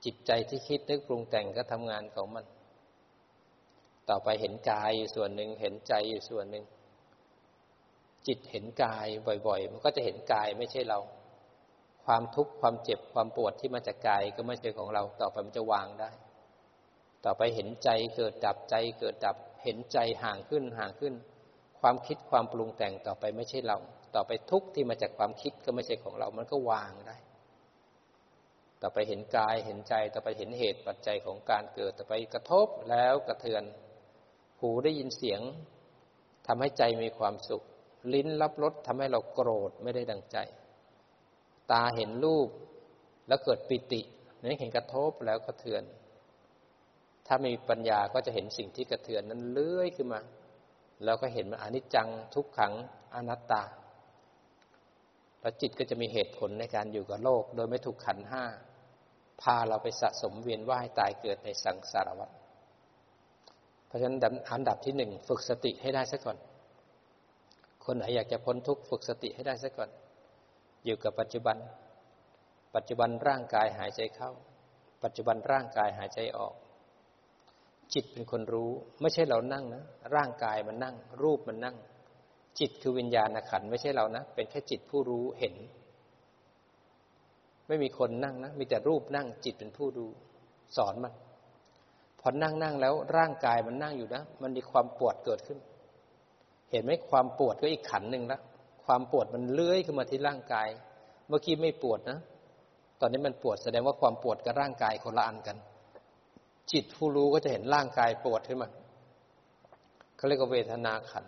[0.06, 2.46] จิตใจที่คิดนึกปรุงแต่งก็ทำงานของมัน
[4.10, 6.66] ต่อไปเห็นกายอยู่ส่วนหนึ่งเห็นใจอยู่ส่วนหนึ่ง
[8.28, 9.08] จิตเห็นกาย
[9.48, 11.00] บ่อย ๆ มันก็จะเห็นกายไม่ใช่เรา
[12.06, 16.10] ความทุกข์ความเจ็บความปวดที่มาจากกายก็ไม่ใช่ของเรา ต่อไปมันจะวางได้
[17.26, 21.14] ต่อไปเห็นใจเกิดดับใจเกิดดับเห็นใจห่างขึ้นห่างขึ้น
[21.80, 23.78] ความคิดความปรุงแต่งต่อไปไม่ใช่เรา
[24.16, 27.18] ต่อไปทุกข์ที่มาจากความคิดก็ไม่ใช่ของเรา มันก็วางได้
[28.82, 33.64] ต่อไปเห็นกายเห็นใจ ต่อไปเห็นเหตุปัจจัยของการเกิด ต่อไปกระทบแล้วกระเทือน
[34.60, 35.42] หูได้ยินเสียง
[36.48, 37.64] ทำให้ใจมีความสุข
[38.14, 40.38] ลิ้นรับรสทำให้เราโกรธไม่ได้ดังใจ
[41.72, 42.50] ตาเห็นรูป
[43.28, 44.02] แล้วเกิดปิติ
[44.44, 45.84] นี่เห็นกระทบแล้วกระเทือน
[47.28, 50.22] ถ้ามีปัญญาก็จะเห็นสิ่งที่กระเทือนนั้นเลื้อยขึ้นมา
[51.04, 52.74] แล้วก็เห็นมันอนิจจังทุกขัง
[53.16, 53.64] อนัตตา
[55.42, 58.44] แล้วจิตก็จะมีเหตุผลในการอยู่กับโลก โดยไม่ถูกขันห้า
[59.42, 62.30] พาเราไปสะสมเวียนว่ายตายเกิดในสังสารวัฏ
[63.88, 64.20] เพราะฉะนั้น
[64.52, 66.38] อันดับที่หนึ่งฝึกสติให้ได้ซะก่อน
[67.86, 69.90] คนไหนอยากจะพ้นทุกข์ฝึกสติให้ได้ซะก่อน
[70.86, 71.58] อยู่กับปัจจุบัน
[72.76, 74.32] ปัจจุบันร่างกายหายใจเข้า
[75.04, 76.54] ปัจจุบันร่างกายหายใจออก
[77.94, 78.72] จิตเป็นคนรู้
[79.02, 79.84] ไม่ใช่เรานั่งนะ
[80.16, 81.76] ร่างกายมันนั่ง รูปมันนั่ง
[82.60, 85.56] จิตคือวิญญาณขันไม่ใช่เรานะ เป็นแค่จิตผู้รู้เห็น
[87.68, 90.06] ไม่มีคนนั่งนะ มีแต่รูปนั่ง จิตเป็นผู้ดู
[90.78, 91.14] สอนมัน
[92.20, 95.60] พอนั่งนั่งแล้วร่างกายมันนั่งอยู่นะ มันมีความปวดเกิดขึ้น
[96.72, 98.40] เห็นไหมความปวดก็อีกขันหนึ่งละ
[98.86, 100.68] ความปวดมันเลื้อยขึ้นมาที่ร่างกาย
[101.28, 102.20] เมื่อกี้ไม่ปวดนะ
[103.00, 105.58] ตอนนี้มันปวดแสดงว่าความปวดกับร่างกายคนละอันกัน
[106.72, 108.70] จิตผู้รู้ก็จะเห็นร่างกายปวดขึ้นมา
[110.18, 111.26] เขาเรียกว่าเวทนาขัน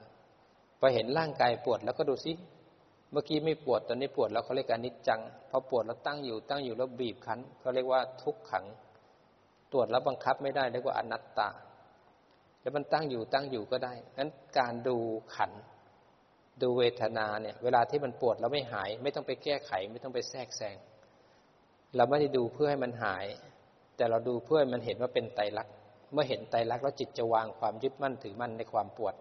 [0.80, 2.34] พอเห็นร่างกายปวดแล้วก็ดูซิ
[3.12, 8.66] เมื่อกี้ไม่ปวดตอนนี้ปวดแล้วเขาเรียกอนิจจังพอปวดแล้วตั้งอยู่ตั้งอยู่แล้วบีบคั้นเขาเรียกว่าทุกขัง
[9.72, 11.50] ตรวจแล้วบังคับไม่ได้เรียกว่าอนัตตา
[12.62, 14.98] แล้วมันตั้งอยู่ตั้งอยู่ก็ได้นั้นการดู
[15.36, 15.52] ขัน
[16.62, 20.76] ดูเวทนาเนี่ยเวลาที่มันปวดแล้วไม่หาย ไม่ต้องไปแก้ไข ไม่ต้องไปแทรกแซง
[21.96, 23.26] เราไม่ได้ดูเพื่อให้มันหาย
[23.96, 25.74] แต่เราดูเพื่อมันเห็นว่าเป็นไตรลักษณ์
[26.14, 29.16] เมื่อเห็นไตรลักษณ์แล้วจิตจะวางความยึดมั่นถือมั่นในความปวด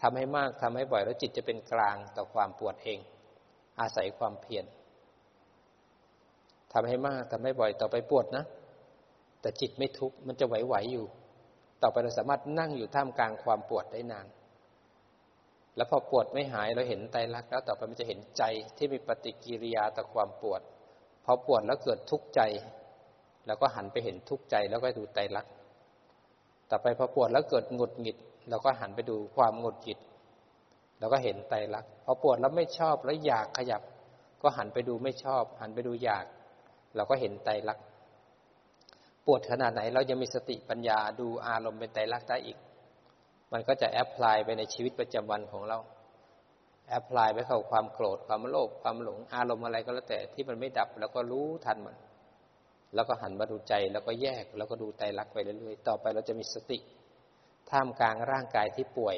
[0.00, 2.98] ทำให้มากทำให้บ่อยแล้วจิตจะเป็นกลางต่อความปวดเอง
[3.80, 4.64] อาศัยความเพียร
[6.72, 8.44] ทำให้มากทำให้บ่อยต่อไปปวดนะ
[9.40, 11.06] แต่จิตไม่ทุกข์มันจะไหวๆอยู่
[11.82, 14.26] ต่อไปเราสามารถนั่งอยู่ท่ามกลางความปวดได้นาน
[15.76, 18.42] แล้วพอปวดไม่หายเราเห็นไตรลักษณ์แล้วต่อไปมันจะเห็นใจ
[18.76, 20.60] ที่มีปฏิกิริยาต่อความปวด
[21.24, 22.40] พอปวดแล้วเกิดทุกข์ใจ
[23.46, 25.46] เราก็หันไปเห็นทุกข์ใจแล้วก็ดูไตรลัก
[26.70, 28.16] ต่อไปพอปวดแล้วเกิดหงุดหงิด
[28.50, 29.98] เราก็หันไปดูความหงุดหงิด
[30.98, 33.82] เราก็เห็นไตรลักษณ์พอปวดแล้วไม่ชอบแล้วอยากขยับ
[34.42, 36.24] ก็หันไปดูไม่ชอบ หันไปดูอยาก
[36.96, 37.84] เราก็เห็นไตรลักษณ์
[39.26, 42.58] ปวดขนาดไหนเรายังมีสติปัญญาดูอารมณ์เป็นไตรลักษณ์ได้อีก
[43.52, 45.78] มันก็จะ apply ไปในชีวิตประจำวันของเรา
[46.88, 51.96] apply ไปเข้าความโกรธความโลภความหลงอารมณ์อะไรก็แล้วแต่ที่มันไม่ดับ แล้วก็รู้ทันมัน
[52.94, 56.78] แล้วก็หันมาดูใจแล้วก็แยกแล้วก็ดูไตรลักษณ์ไปเรื่อยๆ ต่อไปเราจะมีสติ
[57.70, 59.16] ท่ามกลางร่างกายที่ป่วย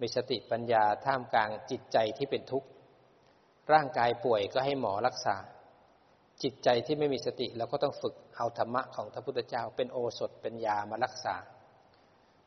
[0.00, 2.68] มีสติปัญญาท่ามกลางจิตใจที่เป็นทุกข์
[3.72, 5.36] ร่างกายป่วยก็ให้หมอรักษา
[6.42, 11.34] จิตใจที่ไม่มีสติเราก็ต้องฝึกเอาธรรมะของพระพุทธเจ้า เป็นโอสถเป็นยามารักษา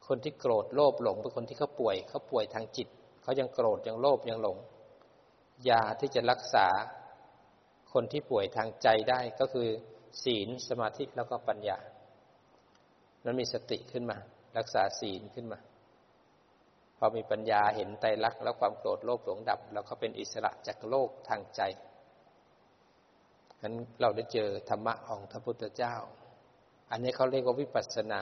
[0.07, 2.87] คนที่โกรธโลภหลงเป็นคนที่เขาป่วยเขาป่วยทางจิต
[3.23, 4.57] เขายังโกรธยังโลภยังหลง
[5.69, 6.67] ยาที่จะรักษา
[7.93, 9.67] คนที่ป่วยทางใจได้ก็คือ
[10.23, 11.77] ศีลสมาธิแล้วก็ปัญญา
[13.23, 14.17] นั้นมีสติขึ้นมา
[14.57, 15.59] รักษาศีลขึ้นมา
[16.97, 21.61] พอมีปัญญาเห็นไตรลักษณ์แล้วความโกรธโลภหลงดับ แล้วก็เป็นอิสระจากโลกทางใจ
[23.63, 25.95] นั้นเราได้เจอธรรมะของพระพุทธเจ้า
[26.91, 28.19] อันนี้เขาเรียกว่าวิปัสสนา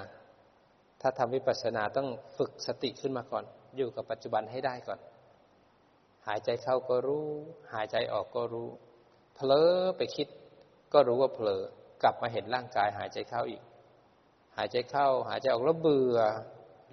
[1.02, 3.44] ถ้าทำวิปัสสนาต้องฝึกสติขึ้นมาก่อน
[3.78, 5.00] อยู่กับปัจจุบันให้ได้ก่อน
[6.28, 7.28] หายใจเข้าก็รู้
[7.74, 8.70] หายใจออกก็รู้
[9.36, 10.28] เผลอไปคิด
[10.94, 11.64] ก็รู้ว่าเผลอ
[12.04, 13.62] กลับมาเห็นร่างกายหายใจเข้าอีก
[14.58, 16.18] หายใจเข้า หายใจออกแล้วเบื่อ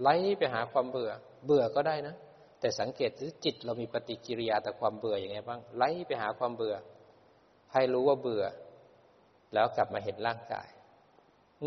[0.03, 1.11] ไล่ไปหาความเบื่อ
[1.47, 2.15] เบื่อก็ได้นะ
[2.61, 3.11] แต่สังเกต
[3.45, 6.75] จิตเรามีปฏิกิริยาต่อความเบื่ออย่างไงบ้างไล่ไปหาความเบื่อ
[7.73, 8.45] ให้รู้ว่าเบื่อ
[9.55, 10.69] แล้วกลับมาเห็นร่างกาย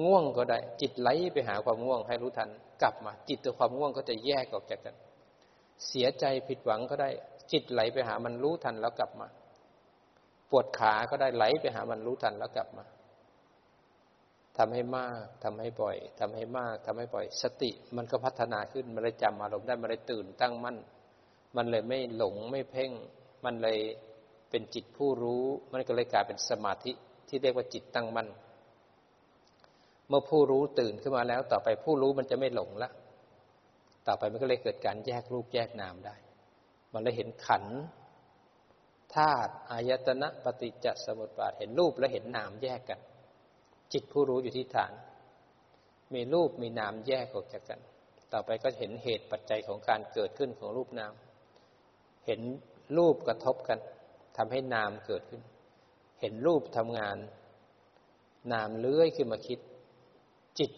[0.03, 2.49] ง่วงก็ได้ จิตไหลไปหาความง่วง ให้รู้ทัน
[2.81, 4.95] กลับมา จิตกับความง่วงก็จะแยกออกจากกัน
[5.87, 7.09] เสียใจผิดหวังก็ได้
[7.51, 9.27] จิตไหลไปหามันรู้ทันแล้วกลับมา
[10.49, 12.85] ปวดขาก็ได้ไหลไปหามันรู้ทันแล้วกลับมา
[14.58, 20.78] ทำให้มากทำให้บ่อยทำให้มากทำให้บ่อย สติมันก็พัฒนาขึ้น มันเลยจำอารมณ์ได้มันเลยตื่นตั้งมั่น
[21.56, 22.91] มันเลยไม่หลงไม่เพ่ง
[23.45, 23.80] มันเลย
[24.49, 26.91] เป็นจิตผู้รู้ มันก็เลยกลายเป็นสมาธิ
[27.28, 28.28] ที่เรียกว่าจิตตั้งมั่น
[30.08, 32.89] เมื่อผู้รู้ตื่นขึ้นมาแล้ว ต่อไปผู้รู้มันจะไม่หลงละ
[34.08, 36.16] ต่อไปมันก็เลยเกิดการแยกรูปแยกนามได้
[36.93, 37.66] มันเลยเห็นขัน
[39.16, 42.99] ธาตุอายตนะปฏิจจสมุปบาทเห็นรูปและเห็นนามแยกกัน
[43.93, 44.93] จิตผู้รู้อยู่ที่ฐาน
[46.13, 47.79] มีรูปมีนามแยกออกจากกัน
[48.31, 51.13] ต่อไปก็เห็นเหตุปัจจัยของการเกิดขึ้นของรูปนาม
[52.25, 52.41] เห็น
[52.97, 53.79] รูปกระทบกัน
[54.37, 55.41] ทำให้นามเกิดขึ้น
[56.21, 57.17] เห็นรูปทำงาน
[58.53, 59.59] นามเลื้อยขึ้นมาคิด
[60.59, 60.71] จิต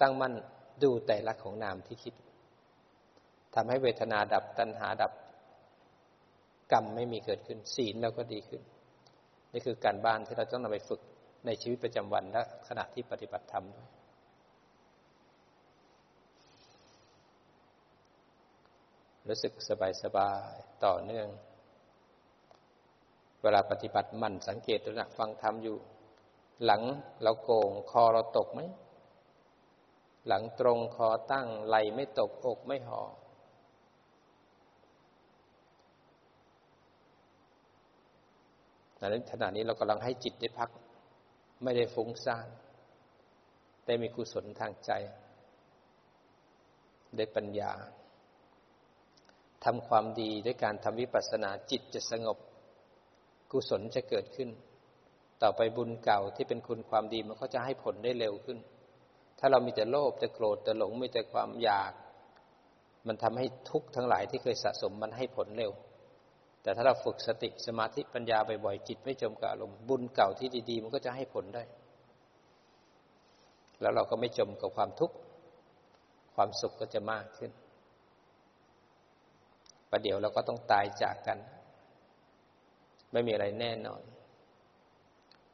[0.00, 0.34] ตั้งมั่น
[0.82, 2.14] ดูแต่ละของนามที่คิด
[3.54, 5.12] ทำให้เวทนาดับตัณหาดับ
[6.72, 8.62] กรรมไม่มีเกิดขึ้นศีลเราก็ดีขึ้น
[9.52, 11.00] นี่คือการบ้านที่เราต้องนำไปฝึก
[11.44, 13.88] ในชีวิตประจำวันและขณะที่ปฏิบัติธรรมด้วย
[19.28, 19.52] รู้สึก
[20.02, 21.28] สบายๆต่อเนื่อง
[23.42, 25.76] เวลาปฏิบัติมันสังเกตดูนะฟังธรรมอยู่
[26.64, 26.82] หลัง
[27.22, 28.60] เราโกงคอเราตกไหม
[30.28, 33.02] หลังตรงคอตั้งไหลไม่ตกอกไม่ห่อ
[38.98, 40.70] ในขณะนี้เรากำลังให้จิตได้พัก
[41.62, 42.48] ไม่ได้ฟุ้งซ่าน
[43.86, 44.92] ได้มีกุศลทางใจ
[47.16, 47.72] ได้ปัญญา
[49.64, 52.38] ทำความดีด้วยการทำวิปัสสนาจิตจะสงบ
[53.52, 54.50] กุศลจะเกิดขึ้น
[55.42, 58.58] ต่อไปบุญเก่าที่เป็นคุณความดีมันก็จะให้ผลได้เร็วขึ้น
[59.38, 61.92] ถ้าเรามีแต่โลภแต่โกรธแต่หลงมีแต่ความอยาก
[63.06, 65.72] มันทำให้ทุกข์ทั้งหลายที่เคยสะสมมันให้ผลเร็ว
[66.66, 71.62] แต่ถ้าเราฝึกสติสมาธิปัญญาบ่อยๆจิตไม่จมกับอารมณ์บุญเก่าที่ดีๆ มันก็จะให้ผลได้
[73.80, 75.16] แล้วเราก็ไม่จมกับความทุกข์
[76.34, 77.50] ความสุขก็จะมากขึ้น
[79.90, 81.38] ประเดี๋ยวเราก็ต้องตายจากกัน
[83.12, 84.02] ไม่มีอะไรแน่นอน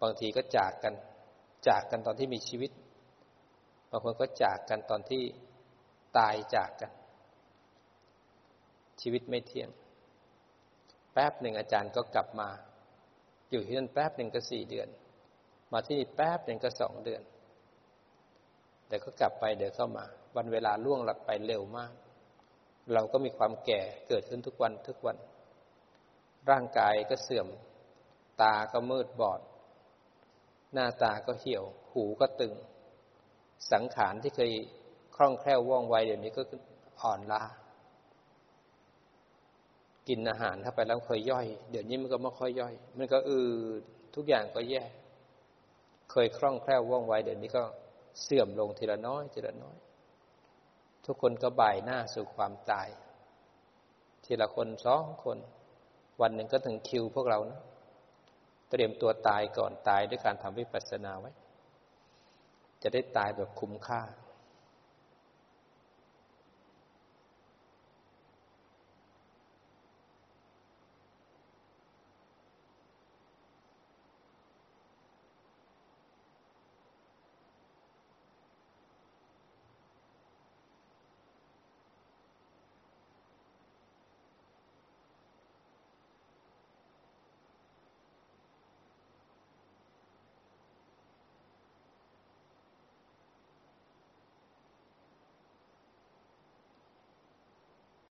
[0.00, 0.94] บางทีก็จากกัน
[1.68, 2.70] จากกันตอนที่มีชีวิต
[3.90, 5.22] บางคนก็จากกันตอนที่
[6.18, 6.92] ตายจากกัน
[9.00, 9.70] ชีวิตไม่เที่ยง
[11.12, 12.48] แป๊บหนึ่งอาจารย์ก็กลับมา
[13.50, 14.88] อยู่ที่นั่นแป๊บหนึ่งก็สี่เดือน
[15.72, 17.22] มาที่นี่แป๊บหนึ่งก็สองเดือน
[18.86, 20.04] เดี๋ยวก็กลับไปเดี๋ยวเข้ามา
[20.36, 21.92] วันเวลาล่วงหลับไปเร็วมาก
[22.92, 25.16] เราก็มีความแก่เกิดขึ้นทุกวันทุกวัน
[26.50, 27.48] ร่างกายก็เสื่อม
[28.42, 29.40] ตาก็มืดบอด
[30.72, 32.54] หน้าตาก็เหี่ยว หูก็ตึง
[33.72, 34.52] สังขารที่เคย
[35.16, 36.42] คล่องแคล่วว่องไวเดี๋ยวนี้ก็
[37.02, 37.42] อ่อนล้า
[40.08, 43.50] กินอาหารถ้าไปแล้วเคยย่อย เดี๋ยวนี้มันก็ไม่ค่อยย่อย มันก็อือ
[44.14, 44.82] ทุกอย่างก็แย่
[46.10, 47.64] เคยคล่องแคล่วว่องไวเดี๋ยวนี้ก็
[48.22, 49.76] เสื่อมลงทีละน้อยทีละน้อย
[51.06, 52.88] ทุกคนก็บ่ายหน้าสู่ความตาย
[54.24, 55.38] ทีละคนสองคน
[56.20, 57.60] วันหนึ่งก็ถึงคิวพวกเรานะ
[58.70, 61.32] เตรียมตัวตายก่อนตายด้วยการทำวิปัสสนาไว้
[62.82, 64.00] จะได้ตายแบบคุ้มค่า